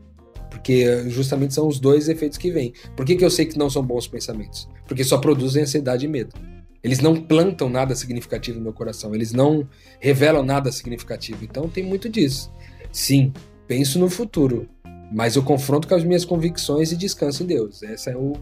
Porque 0.51 1.09
justamente 1.09 1.55
são 1.55 1.67
os 1.67 1.81
dois 1.81 2.09
efeitos 2.09 2.39
que 2.39 2.51
vêm. 2.51 2.73
Por 2.97 3.05
que, 3.05 3.17
que 3.17 3.25
eu 3.25 3.31
sei 3.31 3.47
que 3.47 3.59
não 3.59 3.71
são 3.71 3.83
bons 3.83 4.07
pensamentos? 4.07 4.69
Porque 4.87 5.03
só 5.03 5.19
produzem 5.19 5.63
ansiedade 5.63 6.05
e 6.05 6.09
medo. 6.09 6.35
Eles 6.83 6.99
não 6.99 7.15
plantam 7.15 7.69
nada 7.69 7.95
significativo 7.95 8.59
no 8.59 8.65
meu 8.65 8.73
coração, 8.73 9.15
eles 9.15 9.33
não 9.33 9.69
revelam 10.01 10.45
nada 10.45 10.71
significativo. 10.71 11.45
Então 11.45 11.69
tem 11.69 11.85
muito 11.85 12.09
disso. 12.09 12.53
Sim, 12.91 13.33
penso 13.67 13.99
no 13.99 14.09
futuro, 14.09 14.69
mas 15.13 15.37
eu 15.37 15.43
confronto 15.43 15.87
com 15.87 15.95
as 15.95 16.05
minhas 16.05 16.25
convicções 16.25 16.93
e 16.93 16.97
descanso 16.97 17.43
em 17.43 17.47
Deus. 17.47 17.83
Esse 17.83 18.11
é 18.11 18.17
o, 18.17 18.33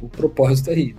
o 0.00 0.08
propósito 0.08 0.70
aí. 0.70 0.94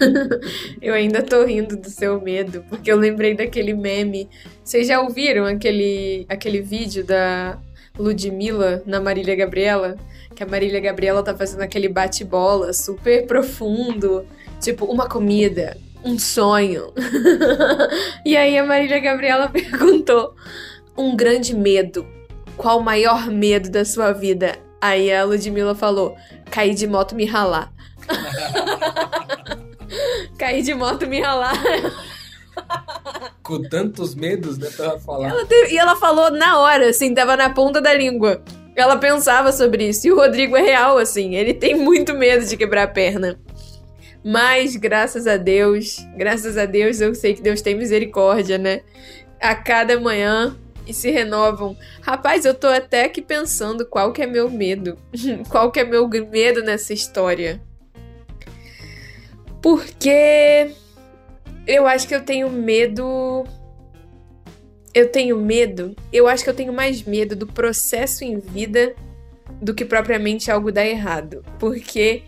eu 0.80 0.94
ainda 0.94 1.22
tô 1.22 1.44
rindo 1.44 1.76
do 1.76 1.88
seu 1.88 2.20
medo, 2.20 2.64
porque 2.68 2.90
eu 2.90 2.96
lembrei 2.96 3.34
daquele 3.34 3.74
meme. 3.74 4.28
Vocês 4.62 4.86
já 4.86 5.00
ouviram 5.00 5.44
aquele, 5.44 6.26
aquele 6.28 6.60
vídeo 6.60 7.04
da 7.04 7.58
Ludmilla 7.98 8.82
na 8.86 9.00
Marília 9.00 9.36
Gabriela? 9.36 9.96
Que 10.34 10.42
a 10.42 10.46
Marília 10.46 10.80
Gabriela 10.80 11.22
tá 11.22 11.36
fazendo 11.36 11.62
aquele 11.62 11.88
bate-bola 11.88 12.72
super 12.72 13.26
profundo, 13.26 14.26
tipo 14.60 14.84
uma 14.86 15.08
comida, 15.08 15.76
um 16.04 16.18
sonho. 16.18 16.92
e 18.24 18.36
aí 18.36 18.58
a 18.58 18.64
Marília 18.64 18.98
Gabriela 18.98 19.48
perguntou: 19.52 20.34
um 20.96 21.14
grande 21.14 21.54
medo. 21.54 22.13
Qual 22.56 22.78
o 22.78 22.82
maior 22.82 23.26
medo 23.28 23.70
da 23.70 23.84
sua 23.84 24.12
vida? 24.12 24.56
Aí 24.80 25.12
a 25.12 25.24
Ludmilla 25.24 25.74
falou: 25.74 26.16
cair 26.50 26.74
de 26.74 26.86
moto 26.86 27.14
me 27.14 27.24
ralar. 27.24 27.72
cair 30.38 30.62
de 30.62 30.74
moto 30.74 31.06
me 31.06 31.20
ralar. 31.20 31.54
Com 33.42 33.62
tantos 33.62 34.14
medos, 34.14 34.56
né, 34.58 34.68
pra 34.74 34.98
falar. 34.98 35.28
Ela 35.28 35.44
teve- 35.44 35.74
e 35.74 35.78
ela 35.78 35.96
falou 35.96 36.30
na 36.30 36.58
hora, 36.60 36.88
assim, 36.88 37.12
tava 37.14 37.36
na 37.36 37.50
ponta 37.50 37.80
da 37.80 37.92
língua. 37.92 38.42
Ela 38.76 38.96
pensava 38.96 39.52
sobre 39.52 39.88
isso. 39.88 40.06
E 40.06 40.12
o 40.12 40.16
Rodrigo 40.16 40.56
é 40.56 40.62
real, 40.62 40.98
assim. 40.98 41.34
Ele 41.34 41.52
tem 41.54 41.74
muito 41.76 42.14
medo 42.14 42.44
de 42.46 42.56
quebrar 42.56 42.84
a 42.84 42.88
perna. 42.88 43.38
Mas, 44.24 44.74
graças 44.76 45.26
a 45.26 45.36
Deus, 45.36 45.98
graças 46.16 46.56
a 46.56 46.64
Deus, 46.64 47.00
eu 47.00 47.14
sei 47.14 47.34
que 47.34 47.42
Deus 47.42 47.60
tem 47.60 47.74
misericórdia, 47.76 48.56
né? 48.56 48.80
A 49.40 49.54
cada 49.54 50.00
manhã 50.00 50.56
e 50.86 50.94
se 50.94 51.10
renovam. 51.10 51.76
Rapaz, 52.00 52.44
eu 52.44 52.54
tô 52.54 52.66
até 52.66 53.04
aqui 53.04 53.22
pensando 53.22 53.86
qual 53.86 54.12
que 54.12 54.22
é 54.22 54.26
meu 54.26 54.50
medo. 54.50 54.98
qual 55.50 55.70
que 55.70 55.80
é 55.80 55.84
meu 55.84 56.08
medo 56.08 56.62
nessa 56.62 56.92
história. 56.92 57.60
Porque 59.62 60.70
eu 61.66 61.86
acho 61.86 62.06
que 62.06 62.14
eu 62.14 62.22
tenho 62.22 62.50
medo 62.50 63.44
eu 64.94 65.10
tenho 65.10 65.36
medo, 65.36 65.96
eu 66.12 66.28
acho 66.28 66.44
que 66.44 66.50
eu 66.50 66.54
tenho 66.54 66.72
mais 66.72 67.02
medo 67.02 67.34
do 67.34 67.48
processo 67.48 68.22
em 68.22 68.38
vida 68.38 68.94
do 69.60 69.74
que 69.74 69.84
propriamente 69.84 70.52
algo 70.52 70.70
dar 70.70 70.86
errado. 70.86 71.44
Porque 71.58 72.22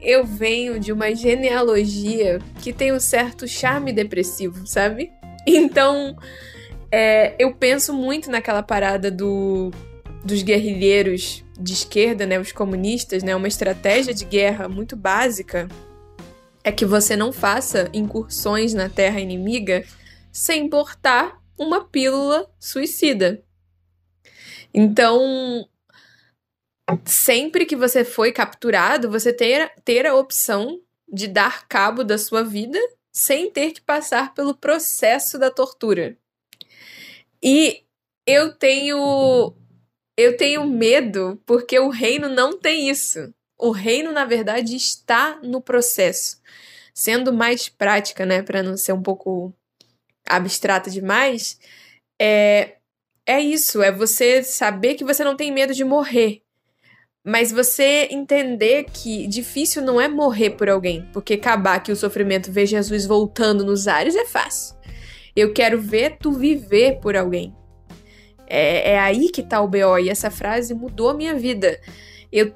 eu 0.00 0.24
venho 0.24 0.78
de 0.78 0.92
uma 0.92 1.14
genealogia 1.14 2.38
que 2.60 2.74
tem 2.74 2.92
um 2.92 3.00
certo 3.00 3.48
charme 3.48 3.92
depressivo, 3.92 4.66
sabe? 4.66 5.10
Então, 5.46 6.14
é, 6.90 7.34
eu 7.38 7.54
penso 7.54 7.92
muito 7.92 8.30
naquela 8.30 8.62
parada 8.62 9.10
do, 9.10 9.70
dos 10.24 10.42
guerrilheiros 10.42 11.44
de 11.58 11.72
esquerda, 11.72 12.26
né? 12.26 12.38
Os 12.38 12.52
comunistas, 12.52 13.22
né? 13.22 13.34
Uma 13.36 13.48
estratégia 13.48 14.12
de 14.12 14.24
guerra 14.24 14.68
muito 14.68 14.96
básica 14.96 15.68
é 16.64 16.72
que 16.72 16.84
você 16.84 17.16
não 17.16 17.32
faça 17.32 17.88
incursões 17.92 18.74
na 18.74 18.88
terra 18.88 19.20
inimiga 19.20 19.84
sem 20.32 20.68
portar 20.68 21.40
uma 21.58 21.84
pílula 21.84 22.50
suicida. 22.58 23.42
Então, 24.72 25.68
sempre 27.04 27.66
que 27.66 27.76
você 27.76 28.04
foi 28.04 28.32
capturado, 28.32 29.10
você 29.10 29.32
ter, 29.32 29.72
ter 29.84 30.06
a 30.06 30.14
opção 30.14 30.80
de 31.12 31.26
dar 31.26 31.66
cabo 31.66 32.04
da 32.04 32.16
sua 32.16 32.42
vida 32.42 32.78
sem 33.12 33.50
ter 33.50 33.72
que 33.72 33.80
passar 33.80 34.32
pelo 34.32 34.54
processo 34.54 35.38
da 35.38 35.50
tortura. 35.50 36.16
E 37.42 37.84
eu 38.26 38.52
tenho 38.54 39.54
eu 40.16 40.36
tenho 40.36 40.66
medo 40.66 41.40
porque 41.46 41.78
o 41.78 41.88
reino 41.88 42.28
não 42.28 42.58
tem 42.58 42.90
isso. 42.90 43.32
O 43.58 43.70
reino, 43.70 44.12
na 44.12 44.24
verdade, 44.24 44.76
está 44.76 45.38
no 45.42 45.60
processo. 45.60 46.40
Sendo 46.94 47.32
mais 47.32 47.68
prática, 47.68 48.26
né, 48.26 48.42
para 48.42 48.62
não 48.62 48.76
ser 48.76 48.92
um 48.92 49.02
pouco 49.02 49.54
abstrata 50.28 50.90
demais, 50.90 51.58
é, 52.20 52.76
é 53.26 53.40
isso, 53.40 53.82
é 53.82 53.90
você 53.90 54.42
saber 54.42 54.94
que 54.94 55.04
você 55.04 55.24
não 55.24 55.36
tem 55.36 55.52
medo 55.52 55.72
de 55.72 55.84
morrer. 55.84 56.42
Mas 57.24 57.52
você 57.52 58.08
entender 58.10 58.84
que 58.84 59.26
difícil 59.26 59.82
não 59.82 60.00
é 60.00 60.08
morrer 60.08 60.50
por 60.50 60.68
alguém, 60.68 61.08
porque 61.12 61.34
acabar 61.34 61.82
que 61.82 61.92
o 61.92 61.96
sofrimento 61.96 62.50
ver 62.50 62.66
Jesus 62.66 63.04
voltando 63.06 63.64
nos 63.64 63.86
ares 63.86 64.14
é 64.14 64.24
fácil. 64.24 64.79
Eu 65.40 65.52
quero 65.52 65.80
ver 65.80 66.18
tu 66.18 66.32
viver 66.32 67.00
por 67.00 67.16
alguém. 67.16 67.54
É, 68.46 68.92
é 68.92 68.98
aí 68.98 69.30
que 69.30 69.42
tá 69.42 69.60
o 69.60 69.68
BO, 69.68 69.98
e 69.98 70.10
essa 70.10 70.30
frase 70.30 70.74
mudou 70.74 71.08
a 71.08 71.14
minha 71.14 71.34
vida. 71.34 71.80
Eu, 72.30 72.52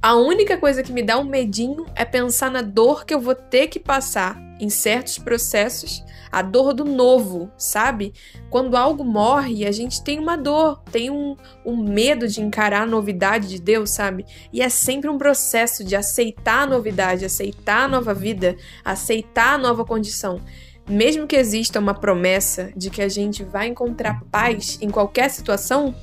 a 0.00 0.14
única 0.14 0.56
coisa 0.56 0.82
que 0.82 0.92
me 0.92 1.02
dá 1.02 1.18
um 1.18 1.24
medinho 1.24 1.84
é 1.96 2.04
pensar 2.04 2.50
na 2.50 2.62
dor 2.62 3.04
que 3.04 3.12
eu 3.12 3.20
vou 3.20 3.34
ter 3.34 3.66
que 3.66 3.80
passar 3.80 4.38
em 4.60 4.68
certos 4.68 5.18
processos 5.18 6.04
a 6.30 6.42
dor 6.42 6.74
do 6.74 6.84
novo, 6.84 7.50
sabe? 7.56 8.12
Quando 8.50 8.76
algo 8.76 9.02
morre, 9.02 9.66
a 9.66 9.72
gente 9.72 10.04
tem 10.04 10.18
uma 10.18 10.36
dor, 10.36 10.80
tem 10.92 11.10
um, 11.10 11.36
um 11.64 11.76
medo 11.76 12.28
de 12.28 12.40
encarar 12.40 12.82
a 12.82 12.86
novidade 12.86 13.48
de 13.48 13.60
Deus, 13.60 13.90
sabe? 13.90 14.26
E 14.52 14.60
é 14.60 14.68
sempre 14.68 15.08
um 15.08 15.18
processo 15.18 15.82
de 15.82 15.96
aceitar 15.96 16.62
a 16.62 16.66
novidade, 16.66 17.24
aceitar 17.24 17.84
a 17.84 17.88
nova 17.88 18.12
vida, 18.12 18.56
aceitar 18.84 19.54
a 19.54 19.58
nova 19.58 19.84
condição. 19.84 20.40
Mesmo 20.88 21.26
que 21.26 21.36
exista 21.36 21.78
uma 21.78 21.92
promessa 21.92 22.72
de 22.74 22.88
que 22.88 23.02
a 23.02 23.08
gente 23.08 23.44
vai 23.44 23.66
encontrar 23.68 24.22
paz 24.30 24.78
em 24.80 24.88
qualquer 24.88 25.28
situação, 25.28 25.94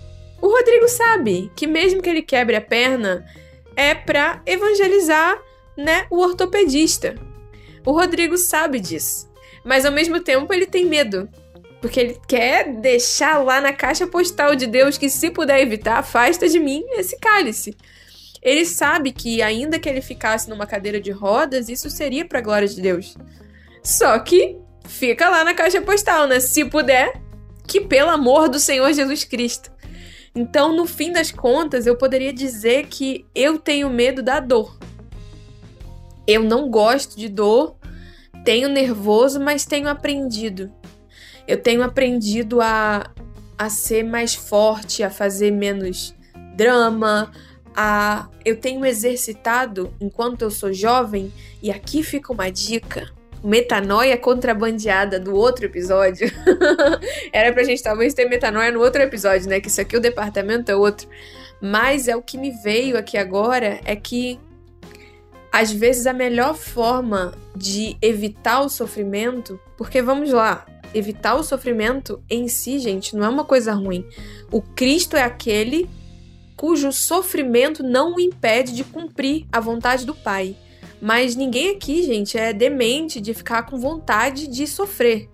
o 0.41 0.47
Rodrigo 0.47 0.87
sabe 0.87 1.51
que 1.55 1.65
mesmo 1.65 2.01
que 2.01 2.09
ele 2.09 2.21
quebre 2.21 2.55
a 2.55 2.61
perna, 2.61 3.25
é 3.75 3.95
para 3.95 4.41
evangelizar, 4.45 5.41
né, 5.75 6.05
o 6.09 6.19
ortopedista. 6.19 7.15
O 7.85 7.91
Rodrigo 7.91 8.37
sabe 8.37 8.79
disso. 8.79 9.27
Mas 9.63 9.85
ao 9.85 9.91
mesmo 9.91 10.19
tempo 10.19 10.53
ele 10.53 10.67
tem 10.67 10.85
medo. 10.85 11.27
Porque 11.81 11.99
ele 11.99 12.21
quer 12.27 12.71
deixar 12.79 13.43
lá 13.43 13.59
na 13.59 13.73
caixa 13.73 14.07
postal 14.07 14.55
de 14.55 14.67
Deus 14.67 14.97
que, 14.97 15.09
se 15.09 15.31
puder 15.31 15.59
evitar, 15.61 15.97
afasta 15.97 16.47
de 16.47 16.59
mim 16.59 16.83
esse 16.91 17.17
cálice. 17.19 17.75
Ele 18.41 18.65
sabe 18.65 19.11
que, 19.11 19.41
ainda 19.41 19.79
que 19.79 19.89
ele 19.89 20.01
ficasse 20.01 20.49
numa 20.49 20.67
cadeira 20.67 21.01
de 21.01 21.11
rodas, 21.11 21.69
isso 21.69 21.89
seria 21.89 22.23
para 22.25 22.39
a 22.39 22.41
glória 22.41 22.67
de 22.67 22.79
Deus. 22.79 23.15
Só 23.83 24.17
que 24.19 24.57
fica 24.87 25.29
lá 25.29 25.43
na 25.43 25.53
caixa 25.53 25.81
postal, 25.81 26.27
né? 26.27 26.39
Se 26.39 26.65
puder, 26.65 27.21
que 27.67 27.81
pelo 27.81 28.09
amor 28.09 28.49
do 28.49 28.59
Senhor 28.59 28.91
Jesus 28.93 29.23
Cristo. 29.23 29.71
Então, 30.35 30.75
no 30.75 30.85
fim 30.85 31.11
das 31.11 31.31
contas, 31.31 31.87
eu 31.87 31.95
poderia 31.95 32.33
dizer 32.33 32.87
que 32.87 33.25
eu 33.33 33.57
tenho 33.57 33.89
medo 33.89 34.21
da 34.21 34.39
dor. 34.39 34.77
Eu 36.27 36.43
não 36.43 36.69
gosto 36.69 37.17
de 37.17 37.29
dor, 37.29 37.77
tenho 38.43 38.67
nervoso, 38.67 39.39
mas 39.39 39.65
tenho 39.65 39.87
aprendido. 39.87 40.71
Eu 41.47 41.61
tenho 41.61 41.83
aprendido 41.83 42.59
a, 42.59 43.09
a 43.57 43.69
ser 43.69 44.03
mais 44.03 44.35
forte, 44.35 45.03
a 45.03 45.09
fazer 45.09 45.51
menos 45.51 46.13
drama, 46.55 47.31
a 47.75 48.27
eu 48.43 48.59
tenho 48.59 48.85
exercitado 48.85 49.93
enquanto 49.99 50.41
eu 50.41 50.51
sou 50.51 50.73
jovem, 50.73 51.31
e 51.61 51.71
aqui 51.71 52.03
fica 52.03 52.33
uma 52.33 52.49
dica. 52.49 53.14
Metanoia 53.45 54.17
contrabandeada 54.17 55.19
do 55.19 55.35
outro 55.35 55.65
episódio. 55.65 56.31
Era 57.31 57.53
pra 57.53 57.63
gente 57.63 57.83
talvez 57.83 58.13
ter 58.13 58.27
metanoia 58.27 58.71
no 58.71 58.79
outro 58.79 59.01
episódio, 59.01 59.47
né? 59.47 59.59
Que 59.59 59.67
isso 59.67 59.79
aqui 59.79 59.95
o 59.95 60.01
departamento 60.01 60.71
é 60.71 60.75
outro. 60.75 61.07
Mas 61.61 62.07
é 62.07 62.15
o 62.15 62.21
que 62.21 62.37
me 62.37 62.51
veio 62.51 62.97
aqui 62.97 63.17
agora 63.17 63.79
é 63.85 63.95
que 63.95 64.39
às 65.51 65.71
vezes 65.71 66.05
a 66.07 66.11
melhor 66.11 66.55
forma 66.55 67.33
de 67.55 67.95
evitar 68.01 68.61
o 68.61 68.67
sofrimento, 68.67 69.59
porque 69.77 70.01
vamos 70.01 70.31
lá, 70.31 70.65
evitar 70.93 71.35
o 71.35 71.43
sofrimento 71.43 72.21
em 72.29 72.47
si, 72.47 72.79
gente, 72.79 73.15
não 73.15 73.25
é 73.25 73.29
uma 73.29 73.45
coisa 73.45 73.73
ruim. 73.73 74.05
O 74.51 74.61
Cristo 74.61 75.15
é 75.15 75.23
aquele 75.23 75.89
cujo 76.57 76.91
sofrimento 76.91 77.83
não 77.83 78.15
o 78.15 78.19
impede 78.19 78.73
de 78.73 78.83
cumprir 78.83 79.45
a 79.51 79.59
vontade 79.59 80.05
do 80.05 80.15
Pai. 80.15 80.55
Mas 81.01 81.35
ninguém 81.35 81.75
aqui, 81.75 82.03
gente, 82.03 82.37
é 82.37 82.53
demente 82.53 83.19
de 83.19 83.33
ficar 83.33 83.63
com 83.63 83.77
vontade 83.77 84.47
de 84.47 84.65
sofrer. 84.65 85.29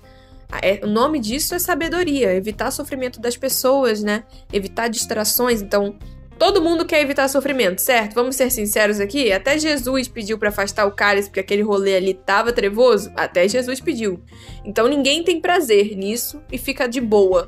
É, 0.61 0.81
o 0.83 0.87
nome 0.87 1.19
disso 1.19 1.55
é 1.55 1.59
sabedoria, 1.59 2.33
evitar 2.33 2.71
sofrimento 2.71 3.21
das 3.21 3.37
pessoas, 3.37 4.03
né? 4.03 4.23
Evitar 4.51 4.89
distrações. 4.89 5.61
Então, 5.61 5.97
todo 6.37 6.61
mundo 6.61 6.85
quer 6.85 7.01
evitar 7.01 7.27
sofrimento, 7.29 7.79
certo? 7.79 8.13
Vamos 8.13 8.35
ser 8.35 8.49
sinceros 8.51 8.99
aqui. 8.99 9.31
Até 9.31 9.57
Jesus 9.57 10.07
pediu 10.09 10.37
para 10.37 10.49
afastar 10.49 10.85
o 10.85 10.91
cálice 10.91 11.29
porque 11.29 11.39
aquele 11.39 11.61
rolê 11.61 11.95
ali 11.95 12.13
tava 12.13 12.51
trevoso. 12.51 13.11
Até 13.15 13.47
Jesus 13.47 13.79
pediu. 13.79 14.19
Então, 14.65 14.87
ninguém 14.87 15.23
tem 15.23 15.39
prazer 15.39 15.95
nisso 15.95 16.41
e 16.51 16.57
fica 16.57 16.87
de 16.87 16.99
boa 16.99 17.47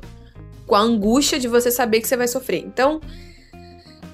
com 0.66 0.74
a 0.74 0.80
angústia 0.80 1.38
de 1.38 1.46
você 1.46 1.70
saber 1.70 2.00
que 2.00 2.08
você 2.08 2.16
vai 2.16 2.28
sofrer. 2.28 2.64
Então, 2.64 3.00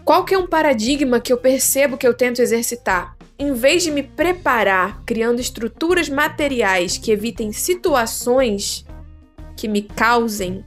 qual 0.04 0.24
que 0.24 0.34
é 0.34 0.38
um 0.38 0.48
paradigma 0.48 1.20
que 1.20 1.32
eu 1.32 1.36
percebo 1.36 1.96
que 1.96 2.06
eu 2.06 2.14
tento 2.14 2.42
exercitar? 2.42 3.16
Em 3.40 3.54
vez 3.54 3.82
de 3.82 3.90
me 3.90 4.02
preparar 4.02 5.02
criando 5.06 5.40
estruturas 5.40 6.10
materiais 6.10 6.98
que 6.98 7.10
evitem 7.10 7.52
situações 7.52 8.84
que 9.56 9.66
me 9.66 9.80
causem, 9.80 10.62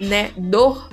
né, 0.00 0.32
dor, 0.34 0.88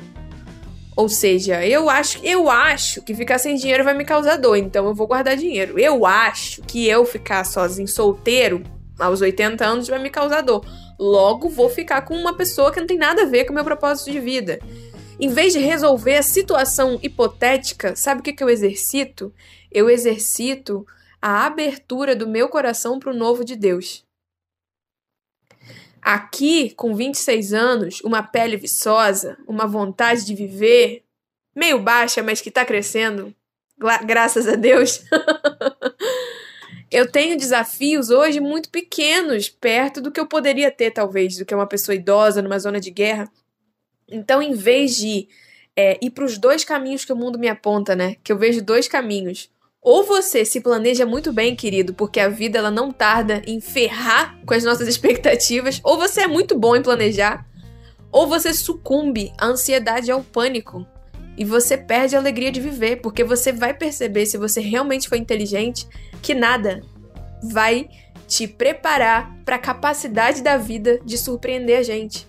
ou 0.93 1.07
seja, 1.07 1.65
eu 1.65 1.89
acho, 1.89 2.19
eu 2.21 2.49
acho 2.49 3.01
que 3.01 3.15
ficar 3.15 3.39
sem 3.39 3.55
dinheiro 3.55 3.85
vai 3.85 3.93
me 3.93 4.03
causar 4.03 4.35
dor, 4.35 4.57
então 4.57 4.87
eu 4.87 4.93
vou 4.93 5.07
guardar 5.07 5.37
dinheiro. 5.37 5.79
Eu 5.79 6.05
acho 6.05 6.61
que 6.63 6.85
eu 6.85 7.05
ficar 7.05 7.45
sozinho, 7.45 7.87
solteiro, 7.87 8.61
aos 8.99 9.21
80 9.21 9.65
anos 9.65 9.87
vai 9.87 9.99
me 9.99 10.09
causar 10.09 10.41
dor. 10.41 10.65
Logo 10.99 11.47
vou 11.47 11.69
ficar 11.69 12.01
com 12.01 12.13
uma 12.13 12.35
pessoa 12.35 12.73
que 12.73 12.81
não 12.81 12.87
tem 12.87 12.97
nada 12.97 13.21
a 13.21 13.25
ver 13.25 13.45
com 13.45 13.53
o 13.53 13.55
meu 13.55 13.63
propósito 13.63 14.11
de 14.11 14.19
vida. 14.19 14.59
Em 15.17 15.29
vez 15.29 15.53
de 15.53 15.59
resolver 15.59 16.17
a 16.17 16.23
situação 16.23 16.99
hipotética, 17.01 17.95
sabe 17.95 18.19
o 18.19 18.23
que, 18.23 18.33
que 18.33 18.43
eu 18.43 18.49
exercito? 18.49 19.33
Eu 19.71 19.89
exercito 19.89 20.85
a 21.27 21.47
abertura 21.47 22.15
do 22.15 22.27
meu 22.27 22.47
coração 22.47 22.99
para 22.99 23.09
o 23.09 23.15
novo 23.15 23.43
de 23.43 23.55
Deus. 23.55 24.05
Aqui, 25.99 26.69
com 26.75 26.95
26 26.95 27.51
anos, 27.51 27.99
uma 28.01 28.21
pele 28.21 28.55
viçosa, 28.55 29.35
uma 29.47 29.65
vontade 29.65 30.23
de 30.23 30.35
viver, 30.35 31.03
meio 31.55 31.79
baixa, 31.79 32.21
mas 32.21 32.41
que 32.41 32.49
está 32.49 32.63
crescendo, 32.63 33.33
graças 34.05 34.47
a 34.47 34.53
Deus. 34.53 35.03
eu 36.91 37.11
tenho 37.11 37.39
desafios 37.39 38.11
hoje 38.11 38.39
muito 38.39 38.69
pequenos, 38.69 39.49
perto 39.49 40.01
do 40.01 40.11
que 40.11 40.19
eu 40.19 40.27
poderia 40.27 40.69
ter, 40.69 40.91
talvez, 40.91 41.37
do 41.37 41.45
que 41.45 41.55
uma 41.55 41.65
pessoa 41.65 41.95
idosa 41.95 42.39
numa 42.39 42.59
zona 42.59 42.79
de 42.79 42.91
guerra. 42.91 43.27
Então, 44.07 44.43
em 44.43 44.53
vez 44.53 44.95
de 44.95 45.27
é, 45.75 45.97
ir 45.99 46.11
para 46.11 46.25
os 46.25 46.37
dois 46.37 46.63
caminhos 46.63 47.03
que 47.03 47.11
o 47.11 47.17
mundo 47.17 47.39
me 47.39 47.49
aponta, 47.49 47.95
né? 47.95 48.15
Que 48.23 48.31
eu 48.31 48.37
vejo 48.37 48.63
dois 48.63 48.87
caminhos. 48.87 49.49
Ou 49.85 50.03
você 50.03 50.43
se 50.43 50.61
planeja 50.61 51.05
muito 51.05 51.31
bem, 51.31 51.55
querido, 51.55 51.93
porque 51.93 52.19
a 52.19 52.27
vida 52.27 52.57
ela 52.57 52.71
não 52.71 52.91
tarda 52.91 53.43
em 53.45 53.61
ferrar 53.61 54.35
com 54.43 54.55
as 54.55 54.63
nossas 54.63 54.87
expectativas, 54.89 55.79
ou 55.83 55.95
você 55.95 56.21
é 56.21 56.27
muito 56.27 56.57
bom 56.57 56.75
em 56.75 56.81
planejar, 56.81 57.45
ou 58.11 58.25
você 58.25 58.51
sucumbe 58.51 59.31
à 59.37 59.45
ansiedade 59.45 60.07
e 60.07 60.11
ao 60.11 60.23
pânico. 60.23 60.83
E 61.37 61.45
você 61.45 61.77
perde 61.77 62.15
a 62.15 62.19
alegria 62.19 62.51
de 62.51 62.59
viver, 62.59 62.95
porque 62.95 63.23
você 63.23 63.51
vai 63.51 63.75
perceber, 63.75 64.25
se 64.25 64.39
você 64.39 64.59
realmente 64.59 65.07
for 65.07 65.17
inteligente, 65.17 65.87
que 66.19 66.33
nada 66.33 66.81
vai 67.43 67.87
te 68.27 68.47
preparar 68.47 69.37
para 69.45 69.57
a 69.57 69.59
capacidade 69.59 70.41
da 70.41 70.57
vida 70.57 70.99
de 71.05 71.15
surpreender 71.15 71.77
a 71.77 71.83
gente. 71.83 72.27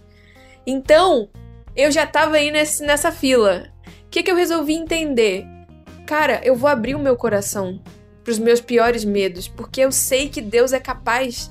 Então, 0.66 1.30
eu 1.74 1.90
já 1.90 2.06
tava 2.06 2.36
aí 2.36 2.50
nesse, 2.50 2.84
nessa 2.84 3.10
fila. 3.10 3.72
O 4.04 4.10
que, 4.10 4.22
que 4.22 4.30
eu 4.30 4.36
resolvi 4.36 4.74
entender? 4.74 5.55
Cara, 6.06 6.40
eu 6.44 6.54
vou 6.54 6.70
abrir 6.70 6.94
o 6.94 7.00
meu 7.00 7.16
coração 7.16 7.80
para 8.22 8.30
os 8.30 8.38
meus 8.38 8.60
piores 8.60 9.04
medos, 9.04 9.48
porque 9.48 9.80
eu 9.80 9.90
sei 9.90 10.28
que 10.28 10.40
Deus 10.40 10.72
é 10.72 10.78
capaz 10.78 11.50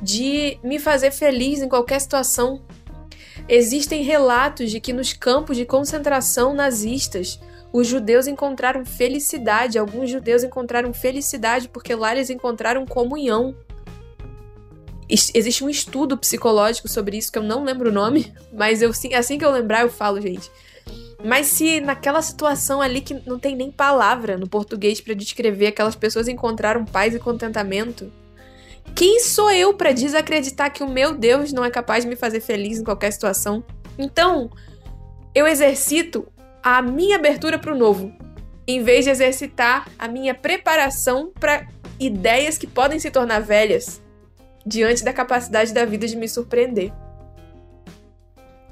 de 0.00 0.58
me 0.62 0.78
fazer 0.78 1.10
feliz 1.10 1.60
em 1.60 1.68
qualquer 1.68 2.00
situação. 2.00 2.62
Existem 3.48 4.02
relatos 4.02 4.70
de 4.70 4.80
que 4.80 4.92
nos 4.92 5.12
campos 5.12 5.56
de 5.56 5.64
concentração 5.64 6.54
nazistas, 6.54 7.40
os 7.72 7.86
judeus 7.86 8.26
encontraram 8.26 8.84
felicidade. 8.84 9.78
Alguns 9.78 10.08
judeus 10.08 10.44
encontraram 10.44 10.92
felicidade 10.94 11.68
porque 11.68 11.94
lá 11.94 12.12
eles 12.12 12.30
encontraram 12.30 12.86
comunhão. 12.86 13.56
Existe 15.08 15.64
um 15.64 15.70
estudo 15.70 16.16
psicológico 16.16 16.88
sobre 16.88 17.16
isso 17.16 17.30
que 17.30 17.38
eu 17.38 17.42
não 17.42 17.64
lembro 17.64 17.90
o 17.90 17.92
nome, 17.92 18.32
mas 18.52 18.82
eu 18.82 18.90
assim 18.90 19.38
que 19.38 19.44
eu 19.44 19.50
lembrar 19.50 19.82
eu 19.82 19.90
falo, 19.90 20.20
gente. 20.20 20.50
Mas 21.26 21.48
se 21.48 21.80
naquela 21.80 22.22
situação 22.22 22.80
ali 22.80 23.00
que 23.00 23.14
não 23.26 23.36
tem 23.36 23.56
nem 23.56 23.68
palavra 23.68 24.38
no 24.38 24.48
português 24.48 25.00
para 25.00 25.12
descrever, 25.12 25.66
aquelas 25.66 25.96
pessoas 25.96 26.28
encontraram 26.28 26.84
paz 26.84 27.16
e 27.16 27.18
contentamento, 27.18 28.12
quem 28.94 29.18
sou 29.18 29.50
eu 29.50 29.74
para 29.74 29.90
desacreditar 29.90 30.72
que 30.72 30.84
o 30.84 30.88
meu 30.88 31.16
Deus 31.16 31.52
não 31.52 31.64
é 31.64 31.70
capaz 31.70 32.04
de 32.04 32.10
me 32.10 32.14
fazer 32.14 32.38
feliz 32.38 32.78
em 32.78 32.84
qualquer 32.84 33.10
situação? 33.10 33.64
Então, 33.98 34.48
eu 35.34 35.48
exercito 35.48 36.28
a 36.62 36.80
minha 36.80 37.16
abertura 37.16 37.58
para 37.58 37.74
o 37.74 37.76
novo, 37.76 38.12
em 38.64 38.84
vez 38.84 39.04
de 39.04 39.10
exercitar 39.10 39.88
a 39.98 40.06
minha 40.06 40.32
preparação 40.32 41.32
para 41.40 41.66
ideias 41.98 42.56
que 42.56 42.68
podem 42.68 43.00
se 43.00 43.10
tornar 43.10 43.40
velhas 43.40 44.00
diante 44.64 45.02
da 45.02 45.12
capacidade 45.12 45.74
da 45.74 45.84
vida 45.84 46.06
de 46.06 46.16
me 46.16 46.28
surpreender. 46.28 46.92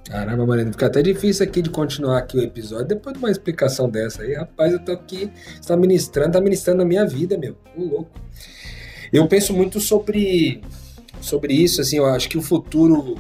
Caramba, 0.09 0.45
Mariana, 0.47 0.71
fica 0.73 0.87
até 0.87 1.03
difícil 1.03 1.45
aqui 1.45 1.63
de 1.63 1.71
continuar 1.71 2.19
aqui 2.19 2.37
o 2.37 2.43
episódio 2.43 2.89
depois 2.89 3.15
de 3.15 3.19
uma 3.19 3.31
explicação 3.31 3.89
dessa 3.89 4.23
aí. 4.23 4.35
Rapaz, 4.35 4.73
eu 4.73 4.79
tô 4.79 4.93
aqui, 4.93 5.31
você 5.61 5.69
tá 5.69 5.77
ministrando, 5.77 6.33
tá 6.33 6.41
ministrando 6.41 6.83
a 6.83 6.85
minha 6.85 7.07
vida, 7.07 7.39
meu. 7.39 7.57
O 7.77 7.85
louco. 7.85 8.21
Eu 9.13 9.27
penso 9.27 9.55
muito 9.55 9.81
sobre, 9.81 10.61
sobre 11.21 11.55
isso, 11.55 11.81
assim, 11.81 11.97
eu 11.97 12.07
acho 12.07 12.29
que 12.29 12.37
o 12.37 12.43
futuro 12.43 13.17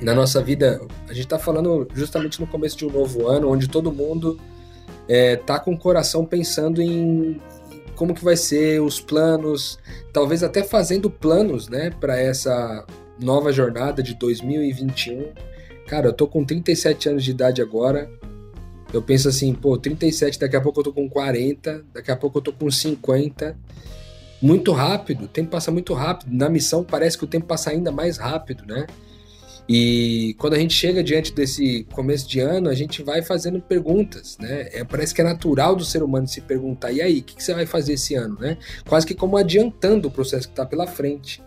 na 0.00 0.14
nossa 0.14 0.42
vida, 0.42 0.80
a 1.08 1.12
gente 1.12 1.26
tá 1.26 1.38
falando 1.38 1.86
justamente 1.94 2.40
no 2.40 2.46
começo 2.46 2.76
de 2.76 2.86
um 2.86 2.90
novo 2.90 3.26
ano, 3.26 3.50
onde 3.50 3.68
todo 3.68 3.92
mundo 3.92 4.38
é, 5.08 5.36
tá 5.36 5.58
com 5.58 5.72
o 5.72 5.78
coração 5.78 6.24
pensando 6.24 6.80
em 6.80 7.40
como 7.96 8.14
que 8.14 8.24
vai 8.24 8.36
ser 8.36 8.80
os 8.80 9.00
planos, 9.00 9.78
talvez 10.12 10.44
até 10.44 10.62
fazendo 10.62 11.10
planos, 11.10 11.68
né, 11.68 11.90
para 11.90 12.20
essa 12.20 12.86
nova 13.20 13.52
jornada 13.52 14.02
de 14.02 14.14
2021 14.14 15.32
Cara, 15.88 16.08
eu 16.08 16.12
tô 16.12 16.26
com 16.26 16.44
37 16.44 17.08
anos 17.08 17.24
de 17.24 17.30
idade 17.30 17.62
agora. 17.62 18.10
Eu 18.92 19.02
penso 19.02 19.26
assim, 19.26 19.54
pô, 19.54 19.76
37, 19.76 20.38
daqui 20.38 20.54
a 20.54 20.60
pouco 20.60 20.80
eu 20.80 20.84
tô 20.84 20.92
com 20.92 21.08
40, 21.08 21.84
daqui 21.92 22.10
a 22.10 22.16
pouco 22.16 22.38
eu 22.38 22.42
tô 22.42 22.52
com 22.52 22.70
50. 22.70 23.58
Muito 24.40 24.70
rápido, 24.70 25.24
o 25.24 25.28
tempo 25.28 25.50
passa 25.50 25.70
muito 25.70 25.94
rápido. 25.94 26.30
Na 26.30 26.50
missão 26.50 26.84
parece 26.84 27.16
que 27.16 27.24
o 27.24 27.26
tempo 27.26 27.46
passa 27.46 27.70
ainda 27.70 27.90
mais 27.90 28.18
rápido, 28.18 28.64
né? 28.66 28.86
E 29.66 30.34
quando 30.38 30.54
a 30.54 30.58
gente 30.58 30.74
chega 30.74 31.02
diante 31.02 31.32
desse 31.32 31.84
começo 31.92 32.28
de 32.28 32.40
ano, 32.40 32.68
a 32.68 32.74
gente 32.74 33.02
vai 33.02 33.22
fazendo 33.22 33.60
perguntas, 33.60 34.36
né? 34.38 34.68
É, 34.72 34.84
parece 34.84 35.14
que 35.14 35.22
é 35.22 35.24
natural 35.24 35.74
do 35.74 35.84
ser 35.84 36.02
humano 36.02 36.28
se 36.28 36.42
perguntar: 36.42 36.92
e 36.92 37.00
aí, 37.00 37.20
o 37.20 37.22
que, 37.22 37.34
que, 37.36 37.42
você 37.42 37.54
vai 37.54 37.66
fazer 37.66 37.94
esse 37.94 38.14
ano, 38.14 38.38
né? 38.38 38.58
Quase 38.86 39.06
que 39.06 39.14
como 39.14 39.38
adiantando 39.38 40.08
o 40.08 40.10
processo 40.10 40.48
que 40.48 40.52
está 40.52 40.66
pela 40.66 40.86
frente. 40.86 41.42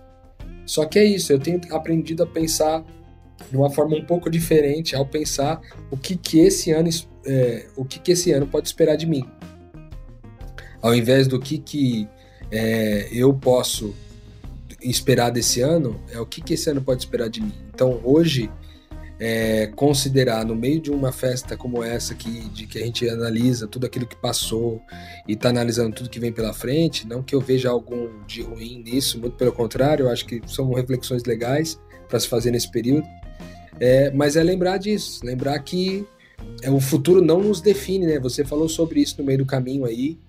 Só 0.65 0.85
que 0.85 0.97
é 0.97 1.03
isso, 1.03 1.31
eu 1.31 1.39
tenho 1.39 1.59
aprendido 1.71 2.23
a 2.23 2.27
pensar 2.27 2.83
de 3.49 3.57
uma 3.57 3.69
forma 3.69 3.95
um 3.95 4.05
pouco 4.05 4.29
diferente 4.29 4.95
ao 4.95 5.05
pensar 5.05 5.61
o 5.89 5.97
que, 5.97 6.15
que 6.15 6.39
esse 6.39 6.71
ano 6.71 6.89
é, 7.25 7.67
o 7.75 7.85
que, 7.85 7.99
que 7.99 8.11
esse 8.11 8.31
ano 8.31 8.47
pode 8.47 8.67
esperar 8.67 8.95
de 8.95 9.05
mim. 9.05 9.25
Ao 10.81 10.95
invés 10.95 11.27
do 11.27 11.39
que, 11.39 11.57
que 11.57 12.07
é, 12.51 13.07
eu 13.11 13.33
posso 13.33 13.93
esperar 14.81 15.29
desse 15.29 15.61
ano 15.61 15.99
é 16.11 16.19
o 16.19 16.25
que, 16.25 16.41
que 16.41 16.55
esse 16.55 16.69
ano 16.69 16.81
pode 16.81 17.01
esperar 17.01 17.29
de 17.29 17.41
mim. 17.41 17.53
Então 17.73 17.99
hoje 18.03 18.49
é, 19.23 19.67
considerar 19.67 20.43
no 20.43 20.55
meio 20.55 20.81
de 20.81 20.89
uma 20.89 21.11
festa 21.11 21.55
como 21.55 21.83
essa 21.83 22.15
que, 22.15 22.49
de 22.49 22.65
que 22.65 22.79
a 22.79 22.83
gente 22.83 23.07
analisa 23.07 23.67
tudo 23.67 23.85
aquilo 23.85 24.07
que 24.07 24.15
passou 24.15 24.81
e 25.27 25.33
está 25.33 25.49
analisando 25.49 25.95
tudo 25.95 26.09
que 26.09 26.19
vem 26.19 26.33
pela 26.33 26.51
frente, 26.53 27.05
não 27.07 27.21
que 27.21 27.35
eu 27.35 27.39
veja 27.39 27.69
algum 27.69 28.09
de 28.25 28.41
ruim 28.41 28.81
nisso, 28.81 29.19
muito 29.19 29.37
pelo 29.37 29.51
contrário, 29.51 30.05
eu 30.05 30.09
acho 30.09 30.25
que 30.25 30.41
são 30.47 30.73
reflexões 30.73 31.23
legais 31.23 31.79
para 32.09 32.19
se 32.19 32.27
fazer 32.27 32.49
nesse 32.49 32.71
período, 32.71 33.07
é, 33.81 34.11
mas 34.11 34.35
é 34.35 34.43
lembrar 34.43 34.77
disso, 34.77 35.25
lembrar 35.25 35.57
que 35.57 36.05
é, 36.61 36.69
o 36.69 36.79
futuro 36.79 37.19
não 37.19 37.41
nos 37.41 37.61
define, 37.61 38.05
né? 38.05 38.19
Você 38.19 38.45
falou 38.45 38.69
sobre 38.69 39.01
isso 39.01 39.15
no 39.17 39.23
meio 39.23 39.39
do 39.39 39.45
caminho 39.45 39.85
aí, 39.85 40.19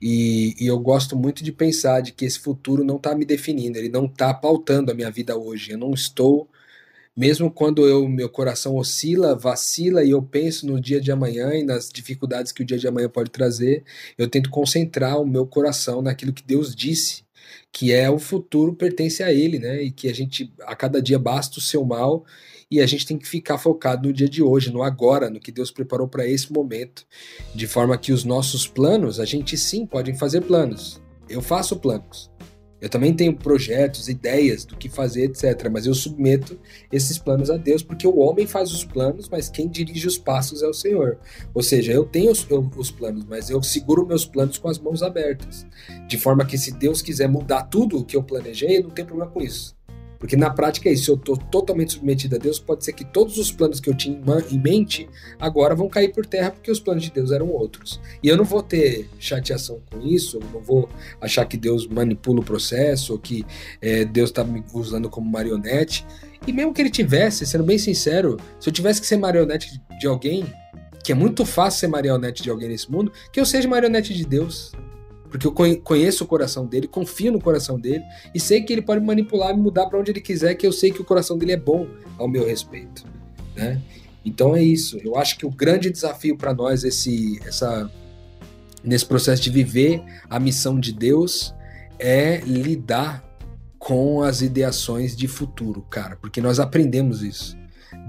e, 0.00 0.54
e 0.60 0.66
eu 0.66 0.78
gosto 0.78 1.16
muito 1.16 1.42
de 1.42 1.50
pensar 1.52 2.02
de 2.02 2.12
que 2.12 2.26
esse 2.26 2.38
futuro 2.38 2.84
não 2.84 2.96
está 2.96 3.14
me 3.14 3.24
definindo, 3.24 3.78
ele 3.78 3.88
não 3.88 4.04
está 4.04 4.34
pautando 4.34 4.90
a 4.90 4.94
minha 4.94 5.10
vida 5.10 5.38
hoje. 5.38 5.72
Eu 5.72 5.78
não 5.78 5.94
estou, 5.94 6.50
mesmo 7.16 7.50
quando 7.50 7.86
eu, 7.86 8.06
meu 8.06 8.28
coração 8.28 8.76
oscila, 8.76 9.34
vacila 9.34 10.04
e 10.04 10.10
eu 10.10 10.22
penso 10.22 10.66
no 10.66 10.78
dia 10.78 11.00
de 11.00 11.10
amanhã 11.10 11.54
e 11.54 11.64
nas 11.64 11.88
dificuldades 11.88 12.52
que 12.52 12.62
o 12.62 12.66
dia 12.66 12.78
de 12.78 12.88
amanhã 12.88 13.08
pode 13.08 13.30
trazer, 13.30 13.84
eu 14.18 14.28
tento 14.28 14.50
concentrar 14.50 15.18
o 15.18 15.26
meu 15.26 15.46
coração 15.46 16.02
naquilo 16.02 16.32
que 16.32 16.42
Deus 16.42 16.76
disse 16.76 17.24
que 17.72 17.90
é 17.90 18.10
o 18.10 18.18
futuro 18.18 18.74
pertence 18.74 19.22
a 19.22 19.32
ele, 19.32 19.58
né? 19.58 19.82
E 19.82 19.90
que 19.90 20.08
a 20.08 20.14
gente 20.14 20.52
a 20.60 20.76
cada 20.76 21.00
dia 21.00 21.18
basta 21.18 21.58
o 21.58 21.62
seu 21.62 21.84
mal 21.84 22.24
e 22.72 22.80
a 22.80 22.86
gente 22.86 23.04
tem 23.04 23.18
que 23.18 23.28
ficar 23.28 23.58
focado 23.58 24.08
no 24.08 24.14
dia 24.14 24.26
de 24.26 24.42
hoje, 24.42 24.72
no 24.72 24.82
agora, 24.82 25.28
no 25.28 25.38
que 25.38 25.52
Deus 25.52 25.70
preparou 25.70 26.08
para 26.08 26.26
esse 26.26 26.50
momento, 26.50 27.06
de 27.54 27.66
forma 27.66 27.98
que 27.98 28.12
os 28.12 28.24
nossos 28.24 28.66
planos, 28.66 29.20
a 29.20 29.26
gente 29.26 29.58
sim 29.58 29.84
pode 29.84 30.14
fazer 30.14 30.40
planos. 30.40 30.98
Eu 31.28 31.42
faço 31.42 31.76
planos. 31.76 32.30
Eu 32.80 32.88
também 32.88 33.12
tenho 33.12 33.36
projetos, 33.36 34.08
ideias 34.08 34.64
do 34.64 34.74
que 34.74 34.88
fazer, 34.88 35.24
etc. 35.24 35.68
Mas 35.70 35.84
eu 35.84 35.92
submeto 35.94 36.58
esses 36.90 37.18
planos 37.18 37.50
a 37.50 37.58
Deus, 37.58 37.82
porque 37.82 38.06
o 38.06 38.18
homem 38.20 38.46
faz 38.46 38.72
os 38.72 38.86
planos, 38.86 39.28
mas 39.28 39.50
quem 39.50 39.68
dirige 39.68 40.06
os 40.06 40.16
passos 40.16 40.62
é 40.62 40.66
o 40.66 40.72
Senhor. 40.72 41.18
Ou 41.52 41.62
seja, 41.62 41.92
eu 41.92 42.06
tenho 42.06 42.32
os, 42.32 42.48
eu, 42.48 42.70
os 42.74 42.90
planos, 42.90 43.26
mas 43.26 43.50
eu 43.50 43.62
seguro 43.62 44.06
meus 44.06 44.24
planos 44.24 44.56
com 44.56 44.68
as 44.68 44.78
mãos 44.78 45.02
abertas. 45.02 45.66
De 46.08 46.16
forma 46.16 46.46
que, 46.46 46.56
se 46.56 46.72
Deus 46.72 47.02
quiser 47.02 47.28
mudar 47.28 47.64
tudo 47.64 47.98
o 47.98 48.04
que 48.04 48.16
eu 48.16 48.22
planejei, 48.22 48.82
não 48.82 48.88
tenho 48.88 49.06
problema 49.06 49.30
com 49.30 49.42
isso. 49.42 49.76
Porque 50.22 50.36
na 50.36 50.50
prática 50.50 50.88
é 50.88 50.92
isso, 50.92 51.10
eu 51.10 51.16
estou 51.16 51.36
totalmente 51.36 51.94
submetido 51.94 52.36
a 52.36 52.38
Deus, 52.38 52.60
pode 52.60 52.84
ser 52.84 52.92
que 52.92 53.04
todos 53.04 53.38
os 53.38 53.50
planos 53.50 53.80
que 53.80 53.90
eu 53.90 53.94
tinha 53.94 54.16
em 54.52 54.56
mente 54.56 55.08
agora 55.36 55.74
vão 55.74 55.88
cair 55.88 56.12
por 56.12 56.24
terra 56.24 56.52
porque 56.52 56.70
os 56.70 56.78
planos 56.78 57.02
de 57.02 57.10
Deus 57.10 57.32
eram 57.32 57.48
outros. 57.48 58.00
E 58.22 58.28
eu 58.28 58.36
não 58.36 58.44
vou 58.44 58.62
ter 58.62 59.10
chateação 59.18 59.82
com 59.90 59.98
isso, 60.06 60.36
eu 60.36 60.48
não 60.52 60.60
vou 60.60 60.88
achar 61.20 61.44
que 61.44 61.56
Deus 61.56 61.88
manipula 61.88 62.38
o 62.38 62.44
processo 62.44 63.14
ou 63.14 63.18
que 63.18 63.44
é, 63.80 64.04
Deus 64.04 64.30
está 64.30 64.44
me 64.44 64.62
usando 64.72 65.10
como 65.10 65.28
marionete. 65.28 66.06
E 66.46 66.52
mesmo 66.52 66.72
que 66.72 66.80
ele 66.80 66.90
tivesse, 66.90 67.44
sendo 67.44 67.64
bem 67.64 67.76
sincero, 67.76 68.36
se 68.60 68.68
eu 68.68 68.72
tivesse 68.72 69.00
que 69.00 69.08
ser 69.08 69.16
marionete 69.16 69.82
de 69.98 70.06
alguém, 70.06 70.44
que 71.02 71.10
é 71.10 71.16
muito 71.16 71.44
fácil 71.44 71.80
ser 71.80 71.88
marionete 71.88 72.44
de 72.44 72.48
alguém 72.48 72.68
nesse 72.68 72.88
mundo, 72.88 73.10
que 73.32 73.40
eu 73.40 73.44
seja 73.44 73.66
marionete 73.66 74.14
de 74.14 74.24
Deus 74.24 74.70
porque 75.32 75.46
eu 75.46 75.80
conheço 75.82 76.24
o 76.24 76.26
coração 76.26 76.66
dele, 76.66 76.86
confio 76.86 77.32
no 77.32 77.40
coração 77.40 77.80
dele 77.80 78.04
e 78.34 78.38
sei 78.38 78.60
que 78.60 78.70
ele 78.70 78.82
pode 78.82 79.02
manipular 79.02 79.54
e 79.54 79.56
mudar 79.56 79.86
para 79.86 79.98
onde 79.98 80.10
ele 80.10 80.20
quiser, 80.20 80.54
que 80.56 80.66
eu 80.66 80.72
sei 80.72 80.92
que 80.92 81.00
o 81.00 81.04
coração 81.04 81.38
dele 81.38 81.52
é 81.52 81.56
bom 81.56 81.88
ao 82.18 82.28
meu 82.28 82.46
respeito, 82.46 83.02
né? 83.56 83.80
Então 84.22 84.54
é 84.54 84.62
isso. 84.62 84.98
Eu 85.02 85.16
acho 85.16 85.38
que 85.38 85.46
o 85.46 85.50
grande 85.50 85.90
desafio 85.90 86.36
para 86.36 86.52
nós 86.52 86.84
esse 86.84 87.40
essa 87.46 87.90
nesse 88.84 89.06
processo 89.06 89.40
de 89.40 89.48
viver 89.48 90.02
a 90.28 90.38
missão 90.38 90.78
de 90.78 90.92
Deus 90.92 91.54
é 91.98 92.40
lidar 92.40 93.24
com 93.78 94.22
as 94.22 94.42
ideações 94.42 95.16
de 95.16 95.26
futuro, 95.26 95.80
cara, 95.88 96.16
porque 96.16 96.42
nós 96.42 96.60
aprendemos 96.60 97.22
isso. 97.22 97.56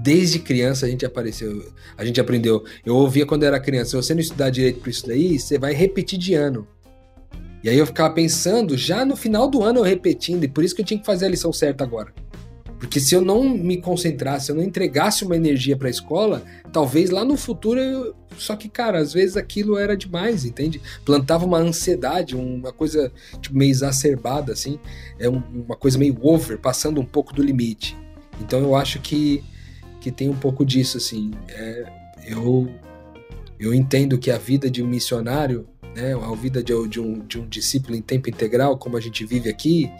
Desde 0.02 0.40
criança 0.40 0.84
a 0.84 0.90
gente 0.90 1.06
apareceu, 1.06 1.72
a 1.96 2.04
gente 2.04 2.20
aprendeu. 2.20 2.64
Eu 2.84 2.96
ouvia 2.96 3.24
quando 3.24 3.44
era 3.44 3.58
criança, 3.58 3.90
se 3.90 3.96
você 3.96 4.12
não 4.12 4.20
estudar 4.20 4.50
direito 4.50 4.80
para 4.80 4.90
isso 4.90 5.06
daí, 5.06 5.38
você 5.38 5.58
vai 5.58 5.72
repetir 5.72 6.18
de 6.18 6.34
ano. 6.34 6.68
E 7.64 7.70
aí 7.70 7.78
eu 7.78 7.86
ficava 7.86 8.12
pensando, 8.12 8.76
já 8.76 9.06
no 9.06 9.16
final 9.16 9.48
do 9.48 9.62
ano 9.62 9.78
eu 9.78 9.84
repetindo, 9.84 10.44
e 10.44 10.48
por 10.48 10.62
isso 10.62 10.74
que 10.74 10.82
eu 10.82 10.84
tinha 10.84 11.00
que 11.00 11.06
fazer 11.06 11.24
a 11.24 11.30
lição 11.30 11.50
certa 11.50 11.82
agora. 11.82 12.12
Porque 12.78 13.00
se 13.00 13.14
eu 13.14 13.22
não 13.22 13.42
me 13.42 13.78
concentrasse, 13.78 14.46
se 14.46 14.52
eu 14.52 14.56
não 14.56 14.62
entregasse 14.62 15.24
uma 15.24 15.34
energia 15.34 15.74
para 15.74 15.88
a 15.88 15.90
escola, 15.90 16.42
talvez 16.70 17.08
lá 17.08 17.24
no 17.24 17.38
futuro 17.38 17.80
eu... 17.80 18.14
Só 18.36 18.54
que, 18.54 18.68
cara, 18.68 18.98
às 18.98 19.14
vezes 19.14 19.38
aquilo 19.38 19.78
era 19.78 19.96
demais, 19.96 20.44
entende? 20.44 20.78
Plantava 21.06 21.46
uma 21.46 21.56
ansiedade, 21.56 22.36
uma 22.36 22.70
coisa 22.70 23.10
tipo, 23.40 23.56
meio 23.56 23.70
exacerbada, 23.70 24.52
assim. 24.52 24.78
É 25.18 25.26
uma 25.26 25.76
coisa 25.76 25.96
meio 25.96 26.18
over, 26.20 26.58
passando 26.58 27.00
um 27.00 27.06
pouco 27.06 27.32
do 27.32 27.42
limite. 27.42 27.96
Então 28.42 28.60
eu 28.60 28.76
acho 28.76 29.00
que, 29.00 29.42
que 30.02 30.10
tem 30.10 30.28
um 30.28 30.36
pouco 30.36 30.66
disso, 30.66 30.98
assim. 30.98 31.30
É, 31.48 31.86
eu, 32.26 32.68
eu 33.58 33.72
entendo 33.72 34.18
que 34.18 34.30
a 34.30 34.36
vida 34.36 34.70
de 34.70 34.82
um 34.82 34.86
missionário 34.86 35.66
né, 35.94 36.14
a 36.14 36.34
vida 36.34 36.62
de, 36.62 36.72
de, 36.88 37.00
um, 37.00 37.20
de 37.20 37.38
um 37.38 37.46
discípulo 37.48 37.96
em 37.96 38.02
tempo 38.02 38.28
integral, 38.28 38.76
como 38.76 38.96
a 38.96 39.00
gente 39.00 39.24
vive 39.24 39.48
aqui, 39.48 39.90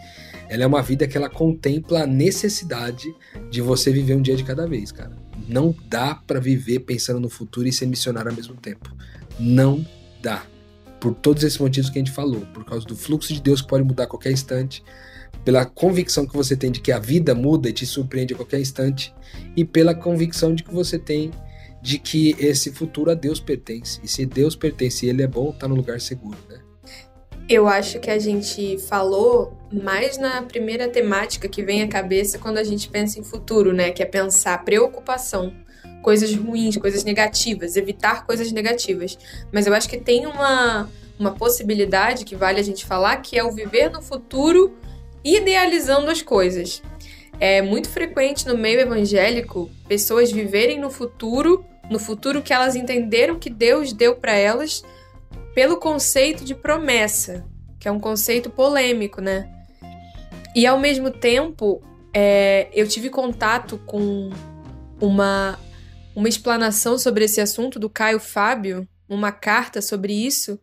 ela 0.47 0.63
é 0.63 0.67
uma 0.67 0.81
vida 0.81 1.07
que 1.07 1.17
ela 1.17 1.29
contempla 1.29 2.03
a 2.03 2.07
necessidade 2.07 3.13
de 3.49 3.61
você 3.61 3.91
viver 3.91 4.15
um 4.15 4.21
dia 4.21 4.35
de 4.35 4.43
cada 4.43 4.67
vez, 4.67 4.91
cara. 4.91 5.15
Não 5.47 5.75
dá 5.87 6.15
para 6.15 6.39
viver 6.39 6.79
pensando 6.79 7.19
no 7.19 7.29
futuro 7.29 7.67
e 7.67 7.73
ser 7.73 7.85
missionário 7.85 8.29
ao 8.29 8.35
mesmo 8.35 8.55
tempo. 8.55 8.95
Não 9.39 9.85
dá. 10.21 10.45
Por 10.99 11.13
todos 11.13 11.43
esses 11.43 11.57
motivos 11.57 11.89
que 11.89 11.97
a 11.97 12.01
gente 12.01 12.11
falou, 12.11 12.41
por 12.53 12.65
causa 12.65 12.85
do 12.85 12.95
fluxo 12.95 13.33
de 13.33 13.41
Deus 13.41 13.61
que 13.61 13.67
pode 13.67 13.83
mudar 13.83 14.03
a 14.03 14.07
qualquer 14.07 14.31
instante, 14.31 14.83
pela 15.43 15.65
convicção 15.65 16.25
que 16.25 16.35
você 16.35 16.55
tem 16.55 16.71
de 16.71 16.79
que 16.79 16.91
a 16.91 16.97
vida 16.97 17.35
muda 17.35 17.69
e 17.69 17.73
te 17.73 17.85
surpreende 17.85 18.33
a 18.33 18.37
qualquer 18.37 18.59
instante, 18.59 19.13
e 19.55 19.63
pela 19.63 19.93
convicção 19.93 20.55
de 20.55 20.63
que 20.63 20.73
você 20.73 20.97
tem 20.97 21.31
de 21.85 21.99
que 21.99 22.35
esse 22.39 22.71
futuro 22.71 23.11
a 23.11 23.13
Deus 23.13 23.39
pertence. 23.39 23.99
E 24.03 24.07
se 24.07 24.25
Deus 24.25 24.55
pertence 24.55 25.05
e 25.05 25.09
ele 25.09 25.21
é 25.21 25.27
bom, 25.27 25.51
tá 25.51 25.67
no 25.67 25.75
lugar 25.75 26.01
seguro, 26.01 26.35
né? 26.49 26.59
Eu 27.47 27.67
acho 27.67 27.99
que 27.99 28.09
a 28.09 28.17
gente 28.17 28.79
falou 28.79 29.55
mais 29.71 30.17
na 30.17 30.41
primeira 30.41 30.87
temática 30.89 31.47
que 31.47 31.61
vem 31.61 31.83
à 31.83 31.87
cabeça 31.87 32.39
quando 32.39 32.57
a 32.57 32.63
gente 32.63 32.89
pensa 32.89 33.19
em 33.19 33.23
futuro, 33.23 33.71
né? 33.71 33.91
Que 33.91 34.01
é 34.01 34.05
pensar 34.07 34.65
preocupação, 34.65 35.53
coisas 36.01 36.33
ruins, 36.33 36.75
coisas 36.75 37.03
negativas, 37.03 37.75
evitar 37.75 38.25
coisas 38.25 38.51
negativas. 38.51 39.15
Mas 39.53 39.67
eu 39.67 39.73
acho 39.75 39.87
que 39.87 39.97
tem 39.99 40.25
uma, 40.25 40.89
uma 41.19 41.35
possibilidade 41.35 42.25
que 42.25 42.35
vale 42.35 42.59
a 42.59 42.63
gente 42.63 42.83
falar, 42.83 43.17
que 43.17 43.37
é 43.37 43.43
o 43.43 43.51
viver 43.51 43.91
no 43.91 44.01
futuro 44.01 44.75
idealizando 45.23 46.09
as 46.09 46.23
coisas. 46.23 46.81
É 47.39 47.61
muito 47.61 47.89
frequente 47.89 48.47
no 48.47 48.57
meio 48.57 48.79
evangélico 48.79 49.69
pessoas 49.87 50.31
viverem 50.31 50.79
no 50.79 50.89
futuro 50.89 51.65
no 51.89 51.99
futuro 51.99 52.41
que 52.41 52.53
elas 52.53 52.75
entenderam 52.75 53.39
que 53.39 53.49
Deus 53.49 53.93
deu 53.93 54.15
para 54.15 54.33
elas 54.33 54.83
pelo 55.53 55.77
conceito 55.77 56.43
de 56.43 56.53
promessa, 56.53 57.45
que 57.79 57.87
é 57.87 57.91
um 57.91 57.99
conceito 57.99 58.49
polêmico, 58.49 59.21
né? 59.21 59.49
E 60.55 60.65
ao 60.65 60.79
mesmo 60.79 61.11
tempo, 61.11 61.81
é, 62.13 62.69
eu 62.73 62.87
tive 62.87 63.09
contato 63.09 63.77
com 63.85 64.29
uma, 64.99 65.59
uma 66.15 66.27
explanação 66.27 66.97
sobre 66.97 67.25
esse 67.25 67.39
assunto 67.39 67.79
do 67.79 67.89
Caio 67.89 68.19
Fábio, 68.19 68.87
uma 69.07 69.31
carta 69.31 69.81
sobre 69.81 70.13
isso, 70.13 70.59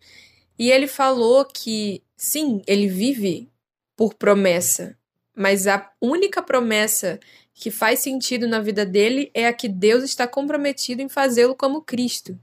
e 0.58 0.70
ele 0.70 0.86
falou 0.86 1.44
que 1.44 2.02
sim, 2.16 2.62
ele 2.66 2.88
vive 2.88 3.50
por 3.96 4.14
promessa, 4.14 4.96
mas 5.34 5.66
a 5.66 5.90
única 6.00 6.42
promessa 6.42 7.18
que 7.54 7.70
faz 7.70 8.00
sentido 8.00 8.46
na 8.46 8.60
vida 8.60 8.84
dele 8.84 9.30
é 9.34 9.46
a 9.46 9.52
que 9.52 9.68
Deus 9.68 10.02
está 10.02 10.26
comprometido 10.26 11.02
em 11.02 11.08
fazê-lo 11.08 11.54
como 11.54 11.82
Cristo. 11.82 12.38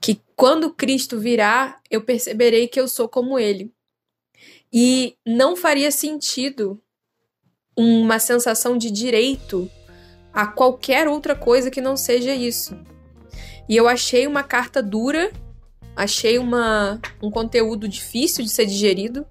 Que 0.00 0.20
quando 0.34 0.72
Cristo 0.72 1.18
virá, 1.18 1.80
eu 1.90 2.02
perceberei 2.02 2.68
que 2.68 2.78
eu 2.78 2.86
sou 2.86 3.08
como 3.08 3.38
ele. 3.38 3.72
E 4.72 5.16
não 5.26 5.56
faria 5.56 5.90
sentido 5.90 6.80
uma 7.76 8.18
sensação 8.18 8.76
de 8.76 8.90
direito 8.90 9.70
a 10.32 10.46
qualquer 10.46 11.08
outra 11.08 11.34
coisa 11.34 11.70
que 11.70 11.80
não 11.80 11.96
seja 11.96 12.34
isso. 12.34 12.78
E 13.68 13.76
eu 13.76 13.88
achei 13.88 14.26
uma 14.26 14.42
carta 14.42 14.82
dura, 14.82 15.32
achei 15.94 16.38
uma, 16.38 17.00
um 17.22 17.30
conteúdo 17.30 17.88
difícil 17.88 18.44
de 18.44 18.50
ser 18.50 18.66
digerido, 18.66 19.26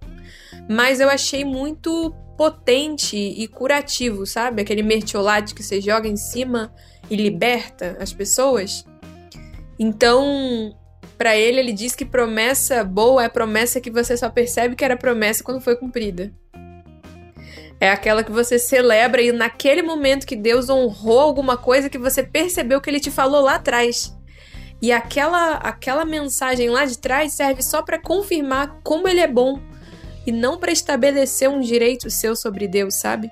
mas 0.67 0.99
eu 0.99 1.09
achei 1.09 1.45
muito 1.45 2.13
potente 2.37 3.17
e 3.17 3.47
curativo, 3.47 4.25
sabe? 4.25 4.61
Aquele 4.61 4.83
mertiolate 4.83 5.53
que 5.53 5.63
você 5.63 5.79
joga 5.81 6.07
em 6.07 6.17
cima 6.17 6.73
e 7.09 7.15
liberta 7.15 7.97
as 7.99 8.13
pessoas. 8.13 8.85
Então, 9.79 10.75
para 11.17 11.35
ele, 11.35 11.59
ele 11.59 11.73
diz 11.73 11.95
que 11.95 12.05
promessa 12.05 12.83
boa 12.83 13.23
é 13.23 13.29
promessa 13.29 13.79
que 13.79 13.91
você 13.91 14.17
só 14.17 14.29
percebe 14.29 14.75
que 14.75 14.83
era 14.83 14.97
promessa 14.97 15.43
quando 15.43 15.61
foi 15.61 15.75
cumprida. 15.75 16.33
É 17.79 17.89
aquela 17.89 18.23
que 18.23 18.31
você 18.31 18.57
celebra 18.57 19.21
e 19.21 19.31
naquele 19.31 19.81
momento 19.81 20.25
que 20.25 20.35
Deus 20.35 20.69
honrou 20.69 21.19
alguma 21.19 21.57
coisa 21.57 21.89
que 21.89 21.97
você 21.97 22.23
percebeu 22.23 22.79
que 22.79 22.89
ele 22.89 22.99
te 22.99 23.11
falou 23.11 23.41
lá 23.41 23.55
atrás. 23.55 24.15
E 24.81 24.91
aquela 24.91 25.55
aquela 25.55 26.05
mensagem 26.05 26.69
lá 26.69 26.85
de 26.85 26.97
trás 26.97 27.33
serve 27.33 27.61
só 27.61 27.81
para 27.81 27.99
confirmar 27.99 28.79
como 28.83 29.07
ele 29.07 29.19
é 29.19 29.27
bom 29.27 29.59
e 30.25 30.31
não 30.31 30.57
para 30.57 30.71
estabelecer 30.71 31.49
um 31.49 31.59
direito 31.59 32.09
seu 32.09 32.35
sobre 32.35 32.67
Deus, 32.67 32.95
sabe? 32.95 33.31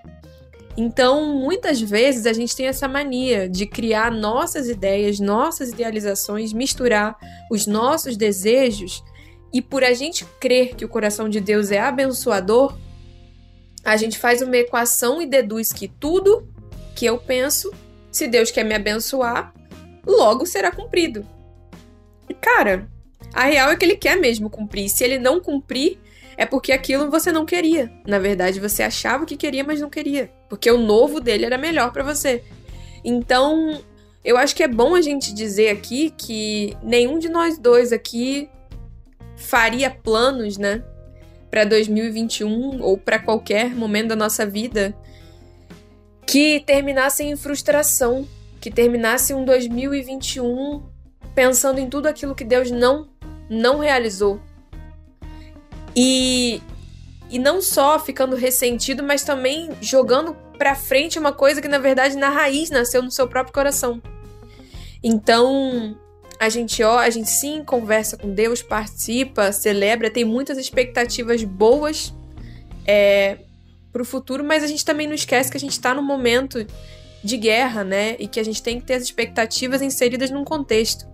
Então, 0.75 1.35
muitas 1.35 1.79
vezes 1.79 2.25
a 2.25 2.33
gente 2.33 2.55
tem 2.55 2.65
essa 2.65 2.87
mania 2.87 3.47
de 3.47 3.65
criar 3.65 4.11
nossas 4.11 4.67
ideias, 4.67 5.19
nossas 5.19 5.69
idealizações, 5.69 6.51
misturar 6.51 7.15
os 7.51 7.67
nossos 7.67 8.17
desejos 8.17 9.03
e 9.53 9.61
por 9.61 9.83
a 9.83 9.93
gente 9.93 10.25
crer 10.39 10.75
que 10.75 10.83
o 10.83 10.89
coração 10.89 11.29
de 11.29 11.39
Deus 11.39 11.69
é 11.69 11.79
abençoador, 11.79 12.75
a 13.83 13.95
gente 13.97 14.17
faz 14.17 14.41
uma 14.41 14.57
equação 14.57 15.21
e 15.21 15.27
deduz 15.27 15.71
que 15.71 15.87
tudo 15.87 16.47
que 16.95 17.05
eu 17.05 17.19
penso, 17.19 17.71
se 18.11 18.27
Deus 18.27 18.49
quer 18.49 18.63
me 18.63 18.73
abençoar, 18.73 19.53
logo 20.05 20.45
será 20.45 20.71
cumprido. 20.71 21.25
E 22.27 22.33
cara, 22.33 22.87
a 23.31 23.43
real 23.43 23.69
é 23.69 23.75
que 23.75 23.85
ele 23.85 23.95
quer 23.95 24.17
mesmo 24.17 24.49
cumprir. 24.49 24.89
Se 24.89 25.03
ele 25.03 25.19
não 25.19 25.39
cumprir, 25.39 25.99
é 26.37 26.45
porque 26.45 26.71
aquilo 26.71 27.09
você 27.09 27.31
não 27.31 27.45
queria. 27.45 27.91
Na 28.05 28.19
verdade, 28.19 28.59
você 28.59 28.83
achava 28.83 29.25
que 29.25 29.37
queria, 29.37 29.63
mas 29.63 29.81
não 29.81 29.89
queria. 29.89 30.31
Porque 30.49 30.69
o 30.69 30.77
novo 30.77 31.19
dele 31.19 31.45
era 31.45 31.57
melhor 31.57 31.91
para 31.91 32.03
você. 32.03 32.43
Então, 33.03 33.81
eu 34.23 34.37
acho 34.37 34.55
que 34.55 34.63
é 34.63 34.67
bom 34.67 34.95
a 34.95 35.01
gente 35.01 35.33
dizer 35.33 35.69
aqui 35.69 36.13
que 36.17 36.75
nenhum 36.81 37.19
de 37.19 37.29
nós 37.29 37.57
dois 37.57 37.91
aqui 37.91 38.49
faria 39.35 39.91
planos, 39.91 40.57
né, 40.57 40.83
para 41.51 41.65
2021 41.65 42.81
ou 42.81 42.97
para 42.97 43.19
qualquer 43.19 43.75
momento 43.75 44.09
da 44.09 44.15
nossa 44.15 44.45
vida 44.45 44.95
que 46.25 46.61
terminassem 46.65 47.31
em 47.31 47.35
frustração, 47.35 48.27
que 48.61 48.71
terminasse 48.71 49.33
um 49.33 49.43
2021 49.43 50.81
pensando 51.35 51.79
em 51.79 51.89
tudo 51.89 52.07
aquilo 52.07 52.33
que 52.33 52.43
Deus 52.43 52.71
não 52.71 53.09
não 53.49 53.79
realizou, 53.79 54.41
e, 55.95 56.61
e 57.29 57.39
não 57.39 57.61
só 57.61 57.99
ficando 57.99 58.35
ressentido, 58.35 59.03
mas 59.03 59.23
também 59.23 59.69
jogando 59.81 60.35
pra 60.57 60.75
frente 60.75 61.19
uma 61.19 61.31
coisa 61.31 61.61
que 61.61 61.67
na 61.67 61.77
verdade 61.77 62.15
na 62.15 62.29
raiz 62.29 62.69
nasceu 62.69 63.01
no 63.01 63.11
seu 63.11 63.27
próprio 63.27 63.53
coração. 63.53 64.01
Então, 65.03 65.97
a 66.39 66.49
gente 66.49 66.81
ó, 66.83 66.99
a 66.99 67.09
gente 67.09 67.29
sim 67.29 67.63
conversa 67.63 68.17
com 68.17 68.33
Deus, 68.33 68.61
participa, 68.61 69.51
celebra, 69.51 70.09
tem 70.09 70.23
muitas 70.23 70.57
expectativas 70.57 71.43
boas 71.43 72.13
é, 72.85 73.39
pro 73.91 74.05
futuro, 74.05 74.43
mas 74.43 74.63
a 74.63 74.67
gente 74.67 74.83
também 74.83 75.07
não 75.07 75.13
esquece 75.13 75.51
que 75.51 75.57
a 75.57 75.59
gente 75.59 75.79
tá 75.79 75.93
num 75.93 76.03
momento 76.03 76.65
de 77.23 77.37
guerra, 77.37 77.83
né? 77.83 78.15
E 78.19 78.27
que 78.27 78.39
a 78.39 78.43
gente 78.43 78.61
tem 78.61 78.79
que 78.79 78.85
ter 78.85 78.95
as 78.95 79.03
expectativas 79.03 79.81
inseridas 79.81 80.29
num 80.29 80.43
contexto. 80.43 81.07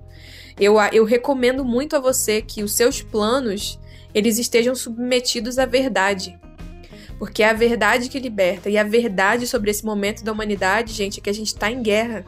Eu, 0.60 0.76
eu 0.92 1.06
recomendo 1.06 1.64
muito 1.64 1.96
a 1.96 2.00
você 2.00 2.42
que 2.42 2.64
os 2.64 2.74
seus 2.74 3.02
planos 3.02 3.80
eles 4.14 4.38
estejam 4.38 4.76
submetidos 4.76 5.60
à 5.60 5.66
verdade. 5.66 6.40
Porque 7.18 7.44
é 7.44 7.50
a 7.50 7.54
verdade 7.54 8.10
que 8.10 8.20
liberta. 8.20 8.70
E 8.70 8.78
a 8.78 8.84
verdade 8.84 9.46
sobre 9.46 9.72
esse 9.72 9.86
momento 9.86 10.24
da 10.24 10.32
humanidade, 10.32 10.94
gente, 10.94 11.20
é 11.20 11.24
que 11.24 11.30
a 11.30 11.34
gente 11.34 11.48
está 11.48 11.70
em 11.70 11.82
guerra. 11.82 12.26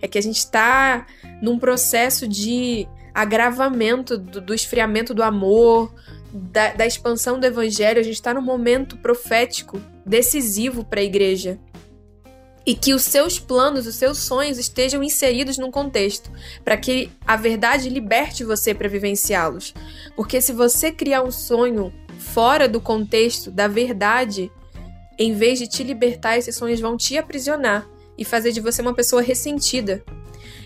É 0.00 0.06
que 0.06 0.18
a 0.18 0.22
gente 0.22 0.38
está 0.38 1.06
num 1.40 1.58
processo 1.58 2.28
de 2.28 2.86
agravamento 3.14 4.18
do, 4.18 4.40
do 4.40 4.54
esfriamento 4.54 5.14
do 5.14 5.22
amor, 5.22 5.94
da, 6.32 6.74
da, 6.74 6.86
expansão 6.86 7.40
do 7.40 7.46
evangelho. 7.46 7.98
A 7.98 8.02
gente 8.02 8.14
está 8.14 8.34
num 8.34 8.42
momento 8.42 8.98
profético 8.98 9.80
decisivo 10.04 10.84
para 10.84 11.00
a 11.00 11.04
igreja 11.04 11.58
e 12.66 12.74
que 12.74 12.92
os 12.92 13.04
seus 13.04 13.38
planos, 13.38 13.86
os 13.86 13.94
seus 13.94 14.18
sonhos 14.18 14.58
estejam 14.58 15.02
inseridos 15.02 15.56
num 15.56 15.70
contexto, 15.70 16.30
para 16.64 16.76
que 16.76 17.08
a 17.24 17.36
verdade 17.36 17.88
liberte 17.88 18.42
você 18.42 18.74
para 18.74 18.88
vivenciá-los. 18.88 19.72
Porque 20.16 20.40
se 20.40 20.52
você 20.52 20.90
criar 20.90 21.22
um 21.22 21.30
sonho 21.30 21.94
fora 22.18 22.68
do 22.68 22.80
contexto 22.80 23.52
da 23.52 23.68
verdade, 23.68 24.50
em 25.16 25.32
vez 25.32 25.60
de 25.60 25.68
te 25.68 25.84
libertar, 25.84 26.36
esses 26.36 26.56
sonhos 26.56 26.80
vão 26.80 26.96
te 26.96 27.16
aprisionar 27.16 27.88
e 28.18 28.24
fazer 28.24 28.50
de 28.50 28.60
você 28.60 28.82
uma 28.82 28.94
pessoa 28.94 29.22
ressentida. 29.22 30.02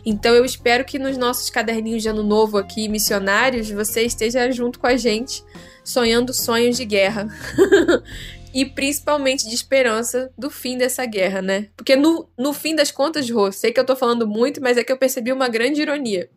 Então 0.04 0.34
eu 0.34 0.46
espero 0.46 0.86
que 0.86 0.98
nos 0.98 1.18
nossos 1.18 1.50
caderninhos 1.50 2.02
de 2.02 2.08
ano 2.08 2.22
novo 2.22 2.56
aqui, 2.56 2.88
missionários, 2.88 3.70
você 3.70 4.02
esteja 4.02 4.50
junto 4.50 4.78
com 4.78 4.86
a 4.86 4.96
gente, 4.96 5.44
sonhando 5.84 6.32
sonhos 6.32 6.78
de 6.78 6.86
guerra. 6.86 7.28
e 8.52 8.64
principalmente 8.64 9.48
de 9.48 9.54
esperança 9.54 10.32
do 10.36 10.50
fim 10.50 10.76
dessa 10.76 11.04
guerra, 11.06 11.40
né? 11.40 11.70
Porque 11.76 11.96
no, 11.96 12.28
no 12.36 12.52
fim 12.52 12.74
das 12.74 12.90
contas, 12.90 13.28
Rô, 13.30 13.50
sei 13.52 13.72
que 13.72 13.80
eu 13.80 13.86
tô 13.86 13.94
falando 13.94 14.26
muito, 14.26 14.60
mas 14.60 14.76
é 14.76 14.84
que 14.84 14.92
eu 14.92 14.98
percebi 14.98 15.32
uma 15.32 15.48
grande 15.48 15.80
ironia. 15.80 16.30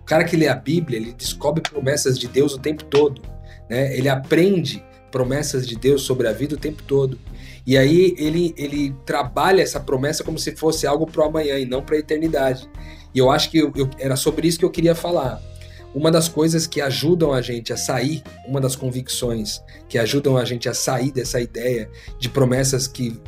O 0.00 0.04
cara 0.04 0.24
que 0.24 0.36
lê 0.36 0.48
a 0.48 0.54
Bíblia, 0.54 0.98
ele 0.98 1.12
descobre 1.12 1.62
promessas 1.62 2.18
de 2.18 2.26
Deus 2.26 2.54
o 2.54 2.58
tempo 2.58 2.84
todo, 2.84 3.22
né? 3.68 3.96
Ele 3.96 4.08
aprende 4.08 4.82
promessas 5.10 5.66
de 5.66 5.76
Deus 5.76 6.02
sobre 6.02 6.28
a 6.28 6.32
vida 6.32 6.54
o 6.54 6.58
tempo 6.58 6.82
todo. 6.82 7.18
E 7.66 7.76
aí 7.76 8.14
ele, 8.18 8.54
ele 8.56 8.94
trabalha 9.04 9.62
essa 9.62 9.78
promessa 9.78 10.24
como 10.24 10.38
se 10.38 10.56
fosse 10.56 10.86
algo 10.86 11.06
para 11.06 11.22
o 11.22 11.28
amanhã 11.28 11.58
e 11.58 11.66
não 11.66 11.82
para 11.82 11.96
a 11.96 11.98
eternidade. 11.98 12.68
E 13.14 13.18
eu 13.18 13.30
acho 13.30 13.50
que 13.50 13.58
eu, 13.58 13.72
eu, 13.76 13.88
era 13.98 14.16
sobre 14.16 14.48
isso 14.48 14.58
que 14.58 14.64
eu 14.64 14.70
queria 14.70 14.94
falar. 14.94 15.40
Uma 15.94 16.10
das 16.10 16.28
coisas 16.28 16.66
que 16.66 16.80
ajudam 16.80 17.32
a 17.32 17.40
gente 17.40 17.72
a 17.72 17.76
sair, 17.76 18.22
uma 18.46 18.60
das 18.60 18.76
convicções 18.76 19.62
que 19.88 19.98
ajudam 19.98 20.36
a 20.36 20.44
gente 20.44 20.68
a 20.68 20.74
sair 20.74 21.10
dessa 21.10 21.40
ideia 21.40 21.90
de 22.18 22.28
promessas 22.28 22.86
que 22.86 23.20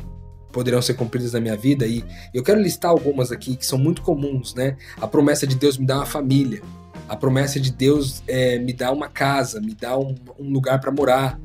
poderão 0.51 0.81
ser 0.81 0.93
cumpridas 0.93 1.33
na 1.33 1.39
minha 1.39 1.55
vida, 1.55 1.87
e 1.87 2.03
eu 2.33 2.43
quero 2.43 2.61
listar 2.61 2.91
algumas 2.91 3.31
aqui 3.31 3.55
que 3.55 3.65
são 3.65 3.79
muito 3.79 4.01
comuns, 4.01 4.53
né? 4.53 4.75
A 4.99 5.07
promessa 5.07 5.47
de 5.47 5.55
Deus 5.55 5.77
me 5.77 5.85
dar 5.85 5.97
uma 5.97 6.05
família, 6.05 6.61
a 7.07 7.15
promessa 7.15 7.59
de 7.59 7.71
Deus 7.71 8.21
é, 8.27 8.59
me 8.59 8.73
dar 8.73 8.91
uma 8.91 9.07
casa, 9.07 9.59
me 9.59 9.73
dar 9.73 9.97
um, 9.97 10.13
um 10.37 10.51
lugar 10.51 10.79
para 10.79 10.91
morar, 10.91 11.39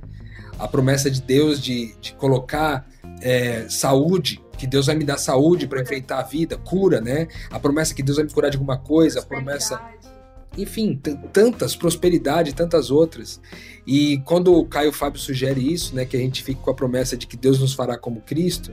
a 0.59 0.66
promessa 0.66 1.11
de 1.11 1.20
Deus 1.20 1.61
de, 1.61 1.94
de 2.00 2.14
colocar 2.14 2.88
é, 3.20 3.66
saúde, 3.68 4.42
que 4.57 4.66
Deus 4.66 4.87
vai 4.87 4.96
me 4.96 5.05
dar 5.05 5.18
saúde 5.18 5.66
para 5.66 5.81
enfrentar 5.81 6.18
a 6.18 6.22
vida, 6.22 6.57
cura, 6.57 7.00
né? 7.00 7.29
A 7.50 7.61
promessa 7.61 7.94
que 7.94 8.02
Deus 8.02 8.16
vai 8.16 8.24
me 8.26 8.33
curar 8.33 8.50
de 8.50 8.57
alguma 8.57 8.79
coisa, 8.79 9.20
a 9.20 9.22
promessa 9.22 9.81
enfim, 10.57 11.01
tantas, 11.33 11.77
prosperidade, 11.77 12.55
tantas 12.55 12.90
outras. 12.90 13.40
E 13.87 14.19
quando 14.25 14.53
o 14.55 14.64
Caio 14.66 14.92
Fábio 14.92 15.21
sugere 15.21 15.61
isso, 15.73 15.95
né, 15.95 16.05
que 16.05 16.16
a 16.16 16.21
gente 16.21 16.42
fique 16.42 16.61
com 16.61 16.71
a 16.71 16.75
promessa 16.75 17.16
de 17.16 17.27
que 17.27 17.37
Deus 17.37 17.61
nos 17.61 17.73
fará 17.73 17.97
como 17.97 18.21
Cristo, 18.21 18.73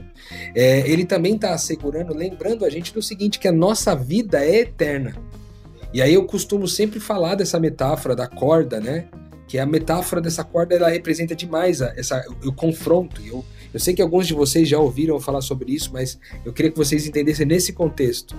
é, 0.54 0.88
ele 0.90 1.04
também 1.04 1.36
está 1.36 1.54
assegurando, 1.54 2.14
lembrando 2.14 2.64
a 2.64 2.70
gente 2.70 2.92
do 2.92 3.00
seguinte, 3.00 3.38
que 3.38 3.46
a 3.46 3.52
nossa 3.52 3.94
vida 3.94 4.44
é 4.44 4.60
eterna. 4.60 5.14
E 5.92 6.02
aí 6.02 6.12
eu 6.12 6.24
costumo 6.24 6.66
sempre 6.66 6.98
falar 6.98 7.36
dessa 7.36 7.60
metáfora 7.60 8.16
da 8.16 8.26
corda, 8.26 8.80
né? 8.80 9.06
Que 9.46 9.58
a 9.58 9.66
metáfora 9.66 10.20
dessa 10.20 10.42
corda, 10.42 10.74
ela 10.74 10.88
representa 10.88 11.36
demais 11.36 11.80
a, 11.80 11.94
essa, 11.96 12.24
o, 12.42 12.48
o 12.48 12.52
confronto. 12.52 13.22
Eu, 13.24 13.44
eu 13.72 13.78
sei 13.78 13.94
que 13.94 14.02
alguns 14.02 14.26
de 14.26 14.34
vocês 14.34 14.68
já 14.68 14.78
ouviram 14.78 15.20
falar 15.20 15.40
sobre 15.40 15.72
isso, 15.72 15.90
mas 15.92 16.18
eu 16.44 16.52
queria 16.52 16.72
que 16.72 16.76
vocês 16.76 17.06
entendessem 17.06 17.46
nesse 17.46 17.72
contexto. 17.72 18.34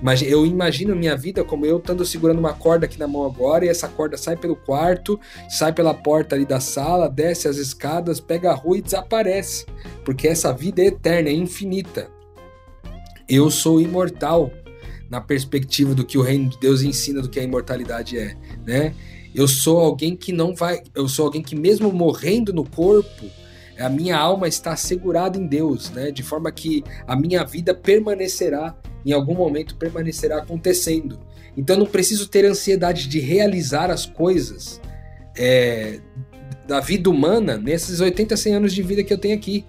Mas 0.00 0.22
eu 0.22 0.46
imagino 0.46 0.94
minha 0.94 1.16
vida 1.16 1.42
como 1.42 1.66
eu 1.66 1.78
estando 1.78 2.04
segurando 2.04 2.38
uma 2.38 2.52
corda 2.52 2.86
aqui 2.86 2.98
na 2.98 3.08
mão 3.08 3.24
agora 3.24 3.64
e 3.64 3.68
essa 3.68 3.88
corda 3.88 4.16
sai 4.16 4.36
pelo 4.36 4.54
quarto, 4.54 5.18
sai 5.48 5.72
pela 5.72 5.92
porta 5.92 6.36
ali 6.36 6.46
da 6.46 6.60
sala, 6.60 7.08
desce 7.08 7.48
as 7.48 7.56
escadas, 7.56 8.20
pega 8.20 8.50
a 8.50 8.54
rua 8.54 8.78
e 8.78 8.82
desaparece. 8.82 9.66
Porque 10.04 10.28
essa 10.28 10.52
vida 10.52 10.80
é 10.80 10.86
eterna, 10.86 11.28
é 11.28 11.32
infinita. 11.32 12.08
Eu 13.28 13.50
sou 13.50 13.80
imortal 13.80 14.52
na 15.10 15.20
perspectiva 15.20 15.94
do 15.94 16.04
que 16.04 16.16
o 16.16 16.22
reino 16.22 16.48
de 16.48 16.58
Deus 16.58 16.82
ensina 16.82 17.20
do 17.20 17.28
que 17.28 17.40
a 17.40 17.42
imortalidade 17.42 18.18
é, 18.18 18.36
né? 18.64 18.94
Eu 19.34 19.46
sou 19.46 19.78
alguém 19.78 20.16
que 20.16 20.32
não 20.32 20.54
vai, 20.54 20.82
eu 20.94 21.08
sou 21.08 21.26
alguém 21.26 21.42
que 21.42 21.54
mesmo 21.54 21.92
morrendo 21.92 22.52
no 22.52 22.64
corpo, 22.64 23.26
a 23.78 23.88
minha 23.88 24.18
alma 24.18 24.48
está 24.48 24.72
assegurada 24.72 25.38
em 25.38 25.46
Deus, 25.46 25.90
né? 25.90 26.10
De 26.10 26.22
forma 26.22 26.50
que 26.50 26.82
a 27.06 27.14
minha 27.14 27.44
vida 27.44 27.74
permanecerá 27.74 28.76
em 29.10 29.12
algum 29.12 29.34
momento 29.34 29.76
permanecerá 29.76 30.38
acontecendo. 30.38 31.18
Então 31.56 31.76
não 31.76 31.86
preciso 31.86 32.28
ter 32.28 32.44
ansiedade 32.44 33.08
de 33.08 33.18
realizar 33.18 33.90
as 33.90 34.06
coisas 34.06 34.80
é, 35.36 36.00
da 36.66 36.80
vida 36.80 37.08
humana 37.08 37.56
nesses 37.56 38.00
80, 38.00 38.36
100 38.36 38.54
anos 38.54 38.72
de 38.74 38.82
vida 38.82 39.02
que 39.02 39.12
eu 39.12 39.18
tenho 39.18 39.34
aqui. 39.34 39.64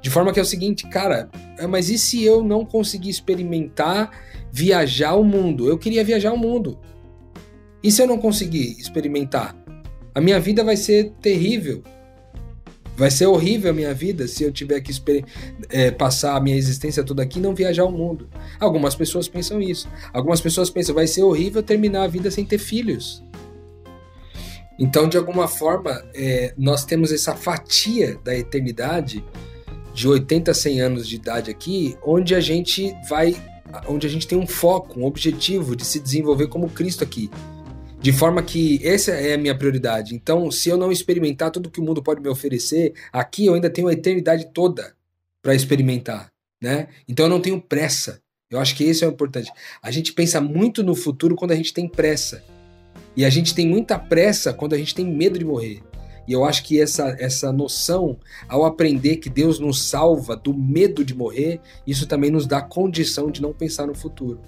De 0.00 0.10
forma 0.10 0.32
que 0.32 0.38
é 0.38 0.42
o 0.42 0.46
seguinte, 0.46 0.88
cara, 0.88 1.28
é, 1.58 1.66
mas 1.66 1.88
e 1.88 1.98
se 1.98 2.24
eu 2.24 2.42
não 2.42 2.64
conseguir 2.64 3.10
experimentar 3.10 4.10
viajar 4.50 5.14
o 5.14 5.24
mundo? 5.24 5.68
Eu 5.68 5.78
queria 5.78 6.04
viajar 6.04 6.32
o 6.32 6.38
mundo. 6.38 6.78
E 7.82 7.92
se 7.92 8.02
eu 8.02 8.06
não 8.06 8.18
conseguir 8.18 8.76
experimentar? 8.78 9.56
A 10.14 10.20
minha 10.20 10.40
vida 10.40 10.64
vai 10.64 10.76
ser 10.76 11.12
terrível. 11.20 11.82
Vai 12.98 13.12
ser 13.12 13.26
horrível 13.26 13.70
a 13.70 13.72
minha 13.72 13.94
vida 13.94 14.26
se 14.26 14.42
eu 14.42 14.50
tiver 14.50 14.80
que 14.80 14.90
é, 15.70 15.92
passar 15.92 16.34
a 16.34 16.40
minha 16.40 16.56
existência 16.56 17.04
toda 17.04 17.22
aqui 17.22 17.38
e 17.38 17.42
não 17.42 17.54
viajar 17.54 17.84
o 17.84 17.92
mundo. 17.92 18.28
Algumas 18.58 18.96
pessoas 18.96 19.28
pensam 19.28 19.62
isso. 19.62 19.88
Algumas 20.12 20.40
pessoas 20.40 20.68
pensam, 20.68 20.96
vai 20.96 21.06
ser 21.06 21.22
horrível 21.22 21.62
terminar 21.62 22.02
a 22.02 22.08
vida 22.08 22.28
sem 22.28 22.44
ter 22.44 22.58
filhos. 22.58 23.22
Então, 24.76 25.08
de 25.08 25.16
alguma 25.16 25.46
forma, 25.46 26.04
é, 26.12 26.52
nós 26.58 26.84
temos 26.84 27.12
essa 27.12 27.36
fatia 27.36 28.18
da 28.24 28.36
eternidade 28.36 29.24
de 29.94 30.08
80 30.08 30.50
a 30.50 30.54
100 30.54 30.80
anos 30.80 31.08
de 31.08 31.14
idade 31.14 31.52
aqui, 31.52 31.96
onde 32.04 32.34
a 32.34 32.40
gente 32.40 32.92
vai, 33.08 33.36
onde 33.86 34.08
a 34.08 34.10
gente 34.10 34.26
tem 34.26 34.36
um 34.36 34.46
foco, 34.46 34.98
um 34.98 35.04
objetivo 35.04 35.76
de 35.76 35.84
se 35.84 36.00
desenvolver 36.00 36.48
como 36.48 36.68
Cristo 36.68 37.04
aqui. 37.04 37.30
De 38.00 38.12
forma 38.12 38.42
que 38.42 38.80
essa 38.86 39.10
é 39.10 39.34
a 39.34 39.38
minha 39.38 39.56
prioridade. 39.56 40.14
Então, 40.14 40.50
se 40.50 40.68
eu 40.68 40.76
não 40.76 40.92
experimentar 40.92 41.50
tudo 41.50 41.70
que 41.70 41.80
o 41.80 41.82
mundo 41.82 42.02
pode 42.02 42.20
me 42.20 42.28
oferecer, 42.28 42.94
aqui 43.12 43.46
eu 43.46 43.54
ainda 43.54 43.68
tenho 43.68 43.88
a 43.88 43.92
eternidade 43.92 44.50
toda 44.54 44.94
para 45.42 45.54
experimentar, 45.54 46.30
né? 46.62 46.88
Então 47.08 47.26
eu 47.26 47.30
não 47.30 47.40
tenho 47.40 47.60
pressa. 47.60 48.20
Eu 48.50 48.60
acho 48.60 48.74
que 48.76 48.84
isso 48.84 49.04
é 49.04 49.08
o 49.08 49.10
importante. 49.10 49.50
A 49.82 49.90
gente 49.90 50.12
pensa 50.12 50.40
muito 50.40 50.82
no 50.82 50.94
futuro 50.94 51.34
quando 51.34 51.52
a 51.52 51.56
gente 51.56 51.74
tem 51.74 51.88
pressa. 51.88 52.42
E 53.16 53.24
a 53.24 53.30
gente 53.30 53.54
tem 53.54 53.66
muita 53.66 53.98
pressa 53.98 54.54
quando 54.54 54.74
a 54.74 54.78
gente 54.78 54.94
tem 54.94 55.04
medo 55.04 55.38
de 55.38 55.44
morrer. 55.44 55.82
E 56.26 56.32
eu 56.32 56.44
acho 56.44 56.62
que 56.62 56.80
essa, 56.80 57.16
essa 57.18 57.50
noção, 57.50 58.18
ao 58.48 58.64
aprender 58.64 59.16
que 59.16 59.28
Deus 59.28 59.58
nos 59.58 59.82
salva 59.82 60.36
do 60.36 60.54
medo 60.54 61.04
de 61.04 61.14
morrer, 61.14 61.60
isso 61.86 62.06
também 62.06 62.30
nos 62.30 62.46
dá 62.46 62.60
condição 62.60 63.30
de 63.30 63.42
não 63.42 63.52
pensar 63.52 63.86
no 63.86 63.94
futuro. 63.94 64.40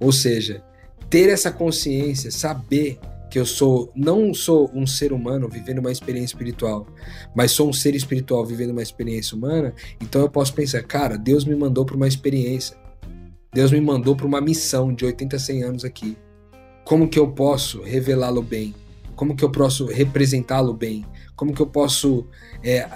Ou 0.00 0.10
seja, 0.10 0.64
ter 1.08 1.28
essa 1.28 1.50
consciência, 1.50 2.30
saber 2.30 2.98
que 3.30 3.38
eu 3.38 3.46
sou 3.46 3.92
não 3.94 4.32
sou 4.32 4.70
um 4.72 4.86
ser 4.86 5.12
humano 5.12 5.48
vivendo 5.48 5.78
uma 5.78 5.92
experiência 5.92 6.34
espiritual, 6.34 6.86
mas 7.34 7.50
sou 7.50 7.68
um 7.68 7.72
ser 7.72 7.94
espiritual 7.94 8.44
vivendo 8.44 8.70
uma 8.70 8.82
experiência 8.82 9.36
humana, 9.36 9.74
então 10.00 10.20
eu 10.22 10.28
posso 10.28 10.54
pensar, 10.54 10.82
cara, 10.82 11.18
Deus 11.18 11.44
me 11.44 11.54
mandou 11.54 11.84
para 11.84 11.96
uma 11.96 12.08
experiência. 12.08 12.76
Deus 13.52 13.72
me 13.72 13.80
mandou 13.80 14.14
para 14.14 14.26
uma 14.26 14.40
missão 14.40 14.92
de 14.92 15.04
80, 15.04 15.38
100 15.38 15.62
anos 15.62 15.84
aqui. 15.84 16.16
Como 16.84 17.08
que 17.08 17.18
eu 17.18 17.28
posso 17.32 17.82
revelá-lo 17.82 18.42
bem? 18.42 18.74
Como 19.14 19.34
que 19.34 19.42
eu 19.42 19.50
posso 19.50 19.86
representá-lo 19.86 20.74
bem? 20.74 21.06
Como 21.34 21.54
que 21.54 21.60
eu 21.60 21.66
posso 21.66 22.26
é, 22.62 22.86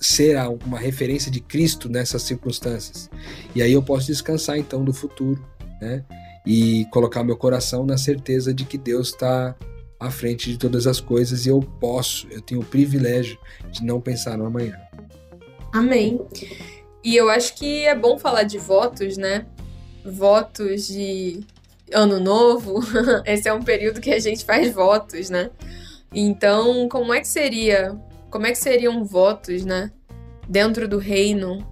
ser 0.00 0.36
uma 0.64 0.78
referência 0.78 1.30
de 1.30 1.40
Cristo 1.40 1.88
nessas 1.88 2.22
circunstâncias? 2.22 3.10
E 3.54 3.62
aí 3.62 3.72
eu 3.72 3.82
posso 3.82 4.06
descansar 4.06 4.56
então 4.56 4.84
do 4.84 4.92
futuro, 4.92 5.44
né? 5.80 6.04
E 6.46 6.84
colocar 6.86 7.24
meu 7.24 7.36
coração 7.36 7.86
na 7.86 7.96
certeza 7.96 8.52
de 8.52 8.64
que 8.64 8.76
Deus 8.76 9.08
está 9.08 9.56
à 9.98 10.10
frente 10.10 10.50
de 10.50 10.58
todas 10.58 10.86
as 10.86 11.00
coisas 11.00 11.46
e 11.46 11.48
eu 11.48 11.60
posso, 11.60 12.26
eu 12.30 12.40
tenho 12.40 12.60
o 12.60 12.64
privilégio 12.64 13.38
de 13.70 13.82
não 13.82 14.00
pensar 14.00 14.36
no 14.36 14.44
amanhã. 14.44 14.78
Amém. 15.72 16.20
E 17.02 17.16
eu 17.16 17.28
acho 17.28 17.54
que 17.54 17.84
é 17.84 17.94
bom 17.94 18.18
falar 18.18 18.44
de 18.44 18.58
votos, 18.58 19.16
né? 19.16 19.46
Votos 20.04 20.86
de 20.86 21.40
ano 21.92 22.20
novo. 22.20 22.80
Esse 23.24 23.48
é 23.48 23.52
um 23.52 23.62
período 23.62 24.00
que 24.00 24.10
a 24.10 24.18
gente 24.18 24.44
faz 24.44 24.72
votos, 24.72 25.30
né? 25.30 25.50
Então, 26.14 26.88
como 26.88 27.12
é 27.12 27.20
que 27.20 27.28
seria? 27.28 27.98
Como 28.30 28.46
é 28.46 28.52
que 28.52 28.58
seriam 28.58 29.04
votos, 29.04 29.64
né? 29.64 29.90
Dentro 30.48 30.86
do 30.86 30.98
reino. 30.98 31.66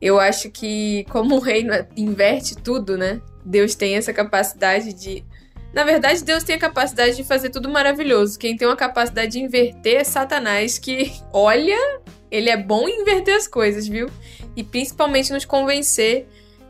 Eu 0.00 0.18
acho 0.18 0.50
que 0.50 1.04
como 1.10 1.36
o 1.36 1.40
reino 1.40 1.72
inverte 1.96 2.56
tudo, 2.56 2.96
né? 2.96 3.20
Deus 3.44 3.74
tem 3.74 3.96
essa 3.96 4.12
capacidade 4.12 4.92
de 4.92 5.24
na 5.72 5.84
verdade, 5.84 6.24
Deus 6.24 6.42
tem 6.42 6.56
a 6.56 6.58
capacidade 6.58 7.14
de 7.14 7.22
fazer 7.22 7.50
tudo 7.50 7.68
maravilhoso. 7.68 8.38
Quem 8.38 8.56
tem 8.56 8.66
uma 8.66 8.76
capacidade 8.76 9.32
de 9.32 9.38
inverter 9.38 10.00
é 10.00 10.04
Satanás, 10.04 10.78
que, 10.78 11.12
olha, 11.32 12.00
ele 12.30 12.50
é 12.50 12.56
bom 12.56 12.88
em 12.88 13.02
inverter 13.02 13.36
as 13.36 13.46
coisas, 13.46 13.86
viu? 13.86 14.08
E 14.56 14.64
principalmente 14.64 15.32
nos 15.32 15.44
convencer 15.44 16.26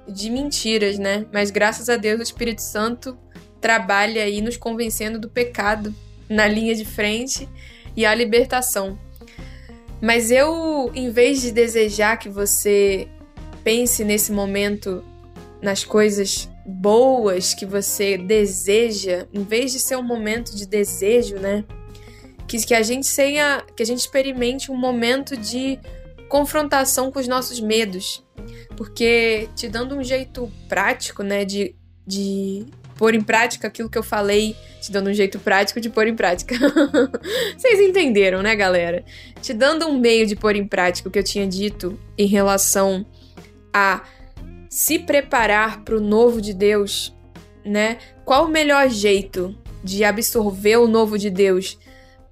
de 0.06 0.28
mentiras, 0.28 0.98
né? 0.98 1.24
Mas 1.32 1.50
graças 1.50 1.88
a 1.88 1.96
Deus 1.96 2.20
o 2.20 2.22
Espírito 2.22 2.60
Santo 2.60 3.16
trabalha 3.60 4.22
aí 4.22 4.40
nos 4.40 4.56
convencendo 4.56 5.18
do 5.18 5.28
pecado 5.28 5.94
na 6.28 6.46
linha 6.46 6.74
de 6.74 6.84
frente 6.84 7.48
e 7.96 8.04
a 8.04 8.14
libertação. 8.14 8.98
Mas 10.00 10.30
eu, 10.30 10.90
em 10.94 11.10
vez 11.10 11.42
de 11.42 11.52
desejar 11.52 12.18
que 12.18 12.28
você 12.28 13.08
pense 13.62 14.04
nesse 14.04 14.32
momento 14.32 15.04
nas 15.60 15.84
coisas 15.84 16.48
boas 16.66 17.54
que 17.54 17.66
você 17.66 18.16
deseja, 18.16 19.26
em 19.32 19.42
vez 19.42 19.72
de 19.72 19.80
ser 19.80 19.96
um 19.96 20.02
momento 20.02 20.54
de 20.54 20.66
desejo, 20.66 21.36
né? 21.36 21.64
Que, 22.46 22.58
que 22.64 22.74
a 22.74 22.82
gente 22.82 23.14
tenha, 23.14 23.64
que 23.76 23.82
a 23.82 23.86
gente 23.86 24.00
experimente 24.00 24.70
um 24.70 24.76
momento 24.76 25.36
de 25.36 25.78
confrontação 26.28 27.10
com 27.10 27.18
os 27.18 27.28
nossos 27.28 27.60
medos. 27.60 28.24
Porque 28.76 29.48
te 29.54 29.68
dando 29.68 29.96
um 29.96 30.02
jeito 30.02 30.50
prático, 30.68 31.22
né, 31.22 31.44
de, 31.44 31.74
de 32.06 32.66
pôr 32.96 33.14
em 33.14 33.20
prática 33.20 33.68
aquilo 33.68 33.90
que 33.90 33.98
eu 33.98 34.02
falei, 34.02 34.56
te 34.80 34.92
dando 34.92 35.10
um 35.10 35.14
jeito 35.14 35.38
prático 35.38 35.80
de 35.80 35.90
pôr 35.90 36.06
em 36.06 36.14
prática. 36.14 36.54
Vocês 37.56 37.80
entenderam, 37.80 38.42
né, 38.42 38.54
galera? 38.54 39.04
Te 39.40 39.52
dando 39.52 39.86
um 39.86 39.98
meio 39.98 40.26
de 40.26 40.36
pôr 40.36 40.56
em 40.56 40.66
prática 40.66 41.08
o 41.08 41.12
que 41.12 41.18
eu 41.18 41.24
tinha 41.24 41.46
dito 41.46 41.98
em 42.16 42.26
relação 42.26 43.04
a 43.72 44.02
se 44.70 45.00
preparar 45.00 45.82
para 45.82 45.96
o 45.96 46.00
novo 46.00 46.40
de 46.40 46.54
Deus, 46.54 47.12
né? 47.64 47.98
Qual 48.24 48.46
o 48.46 48.48
melhor 48.48 48.88
jeito 48.88 49.58
de 49.82 50.04
absorver 50.04 50.76
o 50.76 50.86
novo 50.86 51.18
de 51.18 51.28
Deus? 51.28 51.76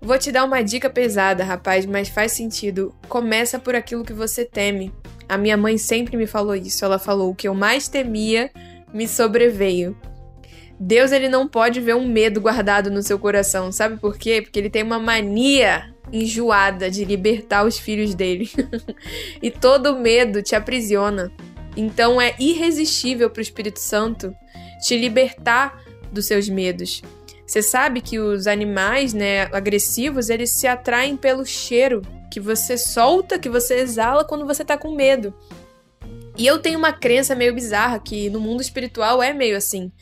Vou 0.00 0.16
te 0.16 0.30
dar 0.30 0.44
uma 0.44 0.62
dica 0.62 0.88
pesada, 0.88 1.42
rapaz, 1.42 1.84
mas 1.84 2.08
faz 2.08 2.30
sentido. 2.30 2.94
Começa 3.08 3.58
por 3.58 3.74
aquilo 3.74 4.04
que 4.04 4.12
você 4.12 4.44
teme. 4.44 4.94
A 5.28 5.36
minha 5.36 5.56
mãe 5.56 5.76
sempre 5.76 6.16
me 6.16 6.28
falou 6.28 6.54
isso. 6.54 6.84
Ela 6.84 7.00
falou: 7.00 7.30
"O 7.30 7.34
que 7.34 7.48
eu 7.48 7.54
mais 7.54 7.88
temia 7.88 8.52
me 8.94 9.08
sobreveio". 9.08 9.96
Deus 10.78 11.10
ele 11.10 11.28
não 11.28 11.48
pode 11.48 11.80
ver 11.80 11.96
um 11.96 12.06
medo 12.06 12.40
guardado 12.40 12.88
no 12.88 13.02
seu 13.02 13.18
coração, 13.18 13.72
sabe 13.72 13.96
por 13.96 14.16
quê? 14.16 14.40
Porque 14.40 14.60
ele 14.60 14.70
tem 14.70 14.84
uma 14.84 15.00
mania 15.00 15.92
enjoada 16.12 16.88
de 16.88 17.04
libertar 17.04 17.66
os 17.66 17.76
filhos 17.76 18.14
dele. 18.14 18.48
e 19.42 19.50
todo 19.50 19.98
medo 19.98 20.40
te 20.40 20.54
aprisiona. 20.54 21.32
Então 21.80 22.20
é 22.20 22.34
irresistível 22.40 23.30
para 23.30 23.38
o 23.38 23.42
Espírito 23.42 23.78
Santo 23.78 24.34
te 24.82 24.96
libertar 24.96 25.80
dos 26.10 26.26
seus 26.26 26.48
medos. 26.48 27.00
Você 27.46 27.62
sabe 27.62 28.00
que 28.00 28.18
os 28.18 28.48
animais, 28.48 29.14
né, 29.14 29.42
agressivos, 29.52 30.28
eles 30.28 30.50
se 30.50 30.66
atraem 30.66 31.16
pelo 31.16 31.46
cheiro 31.46 32.02
que 32.32 32.40
você 32.40 32.76
solta, 32.76 33.38
que 33.38 33.48
você 33.48 33.76
exala 33.76 34.24
quando 34.24 34.44
você 34.44 34.64
tá 34.64 34.76
com 34.76 34.92
medo. 34.92 35.32
E 36.36 36.44
eu 36.44 36.58
tenho 36.58 36.80
uma 36.80 36.92
crença 36.92 37.36
meio 37.36 37.54
bizarra 37.54 38.00
que 38.00 38.28
no 38.28 38.40
mundo 38.40 38.60
espiritual 38.60 39.22
é 39.22 39.32
meio 39.32 39.56
assim. 39.56 39.92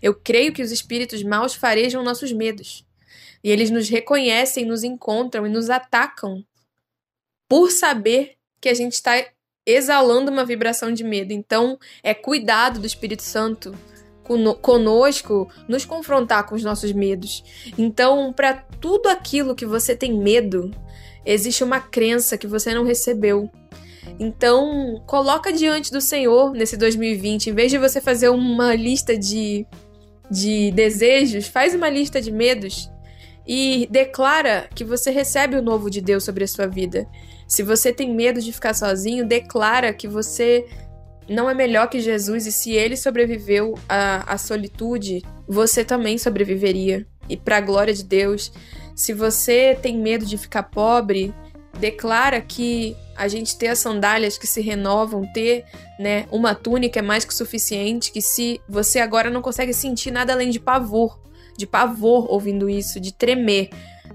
Eu 0.00 0.14
creio 0.14 0.52
que 0.52 0.62
os 0.62 0.70
espíritos 0.70 1.24
maus 1.24 1.52
farejam 1.52 2.04
nossos 2.04 2.30
medos. 2.30 2.86
E 3.42 3.50
eles 3.50 3.70
nos 3.70 3.88
reconhecem, 3.88 4.64
nos 4.64 4.84
encontram 4.84 5.44
e 5.48 5.50
nos 5.50 5.68
atacam 5.68 6.44
por 7.48 7.72
saber 7.72 8.36
que 8.60 8.68
a 8.68 8.74
gente 8.74 8.92
está 8.92 9.12
exalando 9.66 10.30
uma 10.30 10.44
vibração 10.44 10.92
de 10.92 11.04
medo. 11.04 11.32
Então, 11.32 11.78
é 12.02 12.12
cuidado 12.14 12.80
do 12.80 12.86
Espírito 12.86 13.22
Santo 13.22 13.74
conosco 14.62 15.48
nos 15.68 15.84
confrontar 15.84 16.46
com 16.46 16.54
os 16.54 16.64
nossos 16.64 16.92
medos. 16.92 17.44
Então, 17.76 18.32
para 18.32 18.54
tudo 18.80 19.08
aquilo 19.08 19.54
que 19.54 19.66
você 19.66 19.94
tem 19.94 20.14
medo, 20.18 20.70
existe 21.26 21.62
uma 21.62 21.78
crença 21.78 22.38
que 22.38 22.46
você 22.46 22.74
não 22.74 22.84
recebeu. 22.84 23.50
Então, 24.18 25.02
coloca 25.06 25.52
diante 25.52 25.90
do 25.90 26.00
Senhor 26.00 26.52
nesse 26.52 26.76
2020, 26.76 27.50
em 27.50 27.54
vez 27.54 27.70
de 27.70 27.78
você 27.78 28.00
fazer 28.00 28.28
uma 28.28 28.74
lista 28.74 29.16
de, 29.16 29.66
de 30.30 30.70
desejos, 30.72 31.46
faz 31.46 31.74
uma 31.74 31.88
lista 31.88 32.20
de 32.20 32.30
medos 32.30 32.90
e 33.46 33.86
declara 33.90 34.68
que 34.74 34.84
você 34.84 35.10
recebe 35.10 35.56
o 35.56 35.62
novo 35.62 35.90
de 35.90 36.00
Deus 36.00 36.24
sobre 36.24 36.44
a 36.44 36.48
sua 36.48 36.66
vida. 36.66 37.06
Se 37.54 37.62
você 37.62 37.92
tem 37.92 38.12
medo 38.12 38.40
de 38.40 38.52
ficar 38.52 38.74
sozinho, 38.74 39.24
declara 39.24 39.92
que 39.94 40.08
você 40.08 40.66
não 41.28 41.48
é 41.48 41.54
melhor 41.54 41.88
que 41.88 42.00
Jesus 42.00 42.48
e 42.48 42.52
se 42.52 42.72
ele 42.72 42.96
sobreviveu 42.96 43.78
à, 43.88 44.32
à 44.34 44.36
solitude, 44.36 45.22
você 45.46 45.84
também 45.84 46.18
sobreviveria. 46.18 47.06
E 47.28 47.36
para 47.36 47.58
a 47.58 47.60
glória 47.60 47.94
de 47.94 48.02
Deus, 48.02 48.52
se 48.96 49.12
você 49.12 49.78
tem 49.80 49.96
medo 49.96 50.26
de 50.26 50.36
ficar 50.36 50.64
pobre, 50.64 51.32
declara 51.78 52.40
que 52.40 52.96
a 53.14 53.28
gente 53.28 53.56
ter 53.56 53.68
as 53.68 53.78
sandálias 53.78 54.36
que 54.36 54.48
se 54.48 54.60
renovam, 54.60 55.22
ter 55.32 55.64
né, 56.00 56.26
uma 56.32 56.56
túnica 56.56 56.98
é 56.98 57.02
mais 57.02 57.24
que 57.24 57.32
suficiente, 57.32 58.10
que 58.10 58.20
se 58.20 58.60
você 58.68 58.98
agora 58.98 59.30
não 59.30 59.40
consegue 59.40 59.72
sentir 59.72 60.10
nada 60.10 60.32
além 60.32 60.50
de 60.50 60.58
pavor, 60.58 61.20
de 61.56 61.68
pavor 61.68 62.26
ouvindo 62.32 62.68
isso, 62.68 62.98
de 62.98 63.14
tremer, 63.14 63.70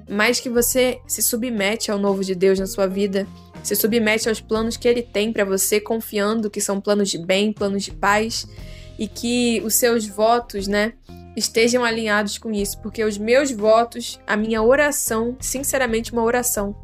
mas 0.09 0.39
que 0.39 0.49
você 0.49 0.99
se 1.05 1.21
submete 1.21 1.91
ao 1.91 1.99
novo 1.99 2.23
de 2.23 2.33
Deus 2.33 2.59
na 2.59 2.65
sua 2.65 2.87
vida, 2.87 3.27
se 3.61 3.75
submete 3.75 4.27
aos 4.27 4.41
planos 4.41 4.75
que 4.75 4.87
ele 4.87 5.03
tem 5.03 5.31
para 5.31 5.45
você, 5.45 5.79
confiando 5.79 6.49
que 6.49 6.59
são 6.59 6.81
planos 6.81 7.09
de 7.09 7.17
bem, 7.19 7.53
planos 7.53 7.83
de 7.83 7.91
paz 7.91 8.47
e 8.97 9.07
que 9.07 9.61
os 9.63 9.75
seus 9.75 10.07
votos, 10.07 10.67
né, 10.67 10.93
estejam 11.35 11.83
alinhados 11.83 12.37
com 12.37 12.51
isso, 12.51 12.81
porque 12.81 13.03
os 13.03 13.17
meus 13.17 13.51
votos, 13.51 14.19
a 14.25 14.35
minha 14.35 14.63
oração, 14.63 15.37
sinceramente 15.39 16.11
uma 16.11 16.23
oração 16.23 16.75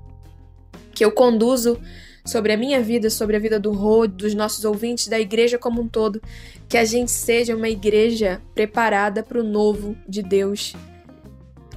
que 0.94 1.04
eu 1.04 1.12
conduzo 1.12 1.80
sobre 2.24 2.54
a 2.54 2.58
minha 2.58 2.82
vida, 2.82 3.10
sobre 3.10 3.36
a 3.36 3.40
vida 3.40 3.60
do 3.60 3.72
Rod, 3.72 4.12
dos 4.12 4.34
nossos 4.34 4.64
ouvintes, 4.66 5.08
da 5.08 5.20
igreja 5.20 5.58
como 5.58 5.82
um 5.82 5.88
todo, 5.88 6.22
que 6.70 6.78
a 6.78 6.86
gente 6.86 7.12
seja 7.12 7.56
uma 7.56 7.70
igreja 7.70 8.42
preparada 8.54 9.22
para 9.24 9.40
o 9.40 9.44
novo 9.44 9.96
de 10.08 10.22
Deus 10.24 10.74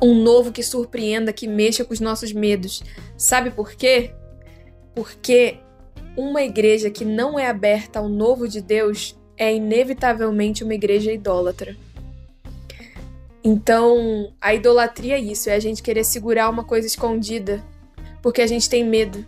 um 0.01 0.15
novo 0.15 0.53
que 0.53 0.63
surpreenda, 0.63 1.33
que 1.33 1.47
mexa 1.47 1.85
com 1.85 1.93
os 1.93 2.01
nossos 2.01 2.33
medos. 2.33 2.83
Sabe 3.17 3.51
por 3.51 3.73
quê? 3.73 4.13
Porque 4.95 5.59
uma 6.17 6.43
igreja 6.43 6.91
que 6.91 7.05
não 7.05 7.39
é 7.39 7.49
aberta 7.49 7.99
ao 7.99 8.09
novo 8.09 8.49
de 8.49 8.61
Deus 8.61 9.17
é 9.37 9.55
inevitavelmente 9.55 10.65
uma 10.65 10.75
igreja 10.75 11.13
idólatra. 11.13 11.77
Então, 13.42 14.33
a 14.40 14.53
idolatria 14.53 15.15
é 15.15 15.21
isso, 15.21 15.49
é 15.49 15.55
a 15.55 15.61
gente 15.61 15.83
querer 15.83 16.05
segurar 16.05 16.51
uma 16.51 16.65
coisa 16.65 16.87
escondida, 16.87 17.65
porque 18.21 18.42
a 18.42 18.46
gente 18.46 18.69
tem 18.69 18.85
medo 18.85 19.25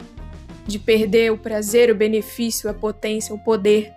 de 0.66 0.78
perder 0.78 1.32
o 1.32 1.38
prazer, 1.38 1.90
o 1.90 1.94
benefício, 1.94 2.68
a 2.68 2.74
potência, 2.74 3.34
o 3.34 3.38
poder 3.38 3.92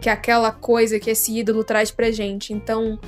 que 0.00 0.10
aquela 0.10 0.52
coisa 0.52 1.00
que 1.00 1.08
esse 1.08 1.38
ídolo 1.38 1.64
traz 1.64 1.90
pra 1.90 2.10
gente. 2.10 2.52
Então, 2.52 2.98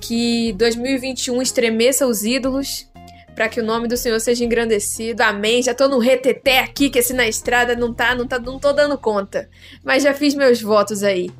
que 0.00 0.52
2021 0.54 1.40
estremeça 1.42 2.06
os 2.06 2.24
ídolos, 2.24 2.88
para 3.34 3.48
que 3.48 3.60
o 3.60 3.64
nome 3.64 3.86
do 3.86 3.96
Senhor 3.96 4.18
seja 4.18 4.44
engrandecido. 4.44 5.22
Amém. 5.22 5.62
Já 5.62 5.74
tô 5.74 5.88
no 5.88 5.98
reteté 5.98 6.60
aqui, 6.60 6.88
que 6.88 6.98
esse 6.98 7.12
na 7.12 7.28
estrada 7.28 7.76
não 7.76 7.92
tá, 7.92 8.14
não 8.14 8.26
tá, 8.26 8.38
não 8.38 8.58
tô 8.58 8.72
dando 8.72 8.96
conta. 8.96 9.48
Mas 9.84 10.02
já 10.02 10.14
fiz 10.14 10.34
meus 10.34 10.62
votos 10.62 11.02
aí. 11.02 11.30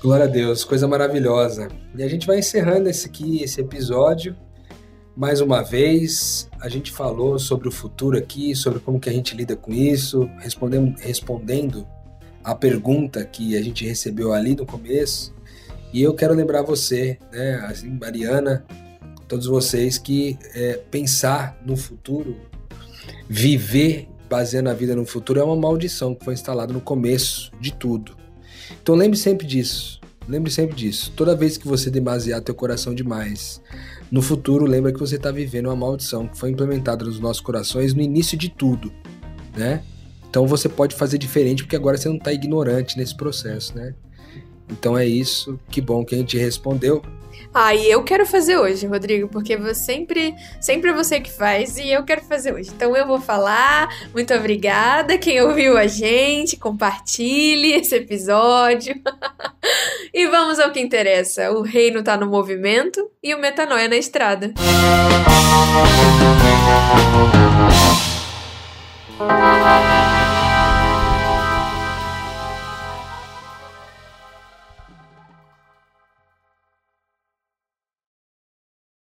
Glória 0.00 0.24
a 0.24 0.28
Deus, 0.28 0.64
coisa 0.64 0.86
maravilhosa. 0.86 1.68
E 1.96 2.02
a 2.02 2.08
gente 2.08 2.26
vai 2.26 2.38
encerrando 2.38 2.88
esse 2.88 3.06
aqui, 3.06 3.42
esse 3.42 3.60
episódio. 3.60 4.36
mais 5.16 5.40
uma 5.40 5.62
vez. 5.62 6.48
A 6.60 6.68
gente 6.68 6.90
falou 6.90 7.38
sobre 7.38 7.68
o 7.68 7.72
futuro 7.72 8.16
aqui, 8.16 8.54
sobre 8.54 8.80
como 8.80 8.98
que 8.98 9.08
a 9.08 9.12
gente 9.12 9.36
lida 9.36 9.54
com 9.56 9.72
isso, 9.72 10.28
respondendo, 10.38 10.94
respondendo 11.00 11.86
a 12.42 12.54
pergunta 12.54 13.24
que 13.24 13.56
a 13.56 13.62
gente 13.62 13.84
recebeu 13.84 14.32
ali 14.32 14.54
no 14.54 14.66
começo. 14.66 15.34
E 15.92 16.02
eu 16.02 16.14
quero 16.14 16.34
lembrar 16.34 16.62
você, 16.62 17.18
né, 17.32 17.56
assim, 17.66 17.90
Mariana, 17.90 18.64
todos 19.28 19.46
vocês, 19.46 19.98
que 19.98 20.38
é, 20.54 20.80
pensar 20.90 21.58
no 21.64 21.76
futuro, 21.76 22.36
viver 23.28 24.08
baseando 24.28 24.70
a 24.70 24.74
vida 24.74 24.96
no 24.96 25.04
futuro 25.04 25.40
é 25.40 25.44
uma 25.44 25.54
maldição 25.54 26.14
que 26.14 26.24
foi 26.24 26.32
instalada 26.32 26.72
no 26.72 26.80
começo 26.80 27.52
de 27.60 27.72
tudo. 27.72 28.16
Então 28.82 28.94
lembre 28.94 29.18
sempre 29.18 29.46
disso. 29.46 30.00
Lembre 30.26 30.50
sempre 30.50 30.74
disso. 30.74 31.12
Toda 31.14 31.36
vez 31.36 31.58
que 31.58 31.66
você 31.66 31.90
demasiar 31.90 32.40
teu 32.40 32.54
coração 32.54 32.94
demais, 32.94 33.60
no 34.10 34.22
futuro 34.22 34.64
lembra 34.64 34.92
que 34.92 35.00
você 35.00 35.16
está 35.16 35.30
vivendo 35.30 35.66
uma 35.66 35.76
maldição 35.76 36.26
que 36.26 36.38
foi 36.38 36.50
implementada 36.50 37.04
nos 37.04 37.18
nossos 37.18 37.42
corações 37.42 37.92
no 37.92 38.00
início 38.00 38.38
de 38.38 38.48
tudo, 38.48 38.92
né? 39.54 39.82
Então 40.30 40.46
você 40.46 40.68
pode 40.68 40.94
fazer 40.94 41.18
diferente 41.18 41.62
porque 41.62 41.76
agora 41.76 41.98
você 41.98 42.08
não 42.08 42.16
está 42.16 42.32
ignorante 42.32 42.96
nesse 42.96 43.14
processo, 43.14 43.76
né? 43.76 43.94
Então 44.70 44.96
é 44.96 45.06
isso. 45.06 45.58
Que 45.70 45.80
bom 45.80 46.04
que 46.04 46.14
a 46.14 46.18
gente 46.18 46.36
respondeu. 46.38 47.02
Ah, 47.54 47.74
e 47.74 47.90
eu 47.90 48.02
quero 48.02 48.24
fazer 48.24 48.56
hoje, 48.56 48.86
Rodrigo, 48.86 49.28
porque 49.28 49.58
sempre, 49.74 50.34
sempre 50.58 50.90
é 50.90 50.94
você 50.94 51.20
que 51.20 51.30
faz 51.30 51.76
e 51.76 51.90
eu 51.90 52.02
quero 52.02 52.22
fazer 52.22 52.54
hoje. 52.54 52.70
Então 52.74 52.96
eu 52.96 53.06
vou 53.06 53.20
falar. 53.20 53.88
Muito 54.14 54.32
obrigada 54.32 55.18
quem 55.18 55.42
ouviu 55.42 55.76
a 55.76 55.86
gente, 55.86 56.56
compartilhe 56.56 57.74
esse 57.74 57.94
episódio. 57.94 58.94
e 60.14 60.26
vamos 60.28 60.58
ao 60.58 60.72
que 60.72 60.80
interessa. 60.80 61.50
O 61.52 61.60
reino 61.60 62.02
tá 62.02 62.16
no 62.16 62.26
movimento 62.26 63.10
e 63.22 63.34
o 63.34 63.38
metanoia 63.38 63.86
na 63.86 63.96
estrada. 63.96 64.54
Música 69.18 70.21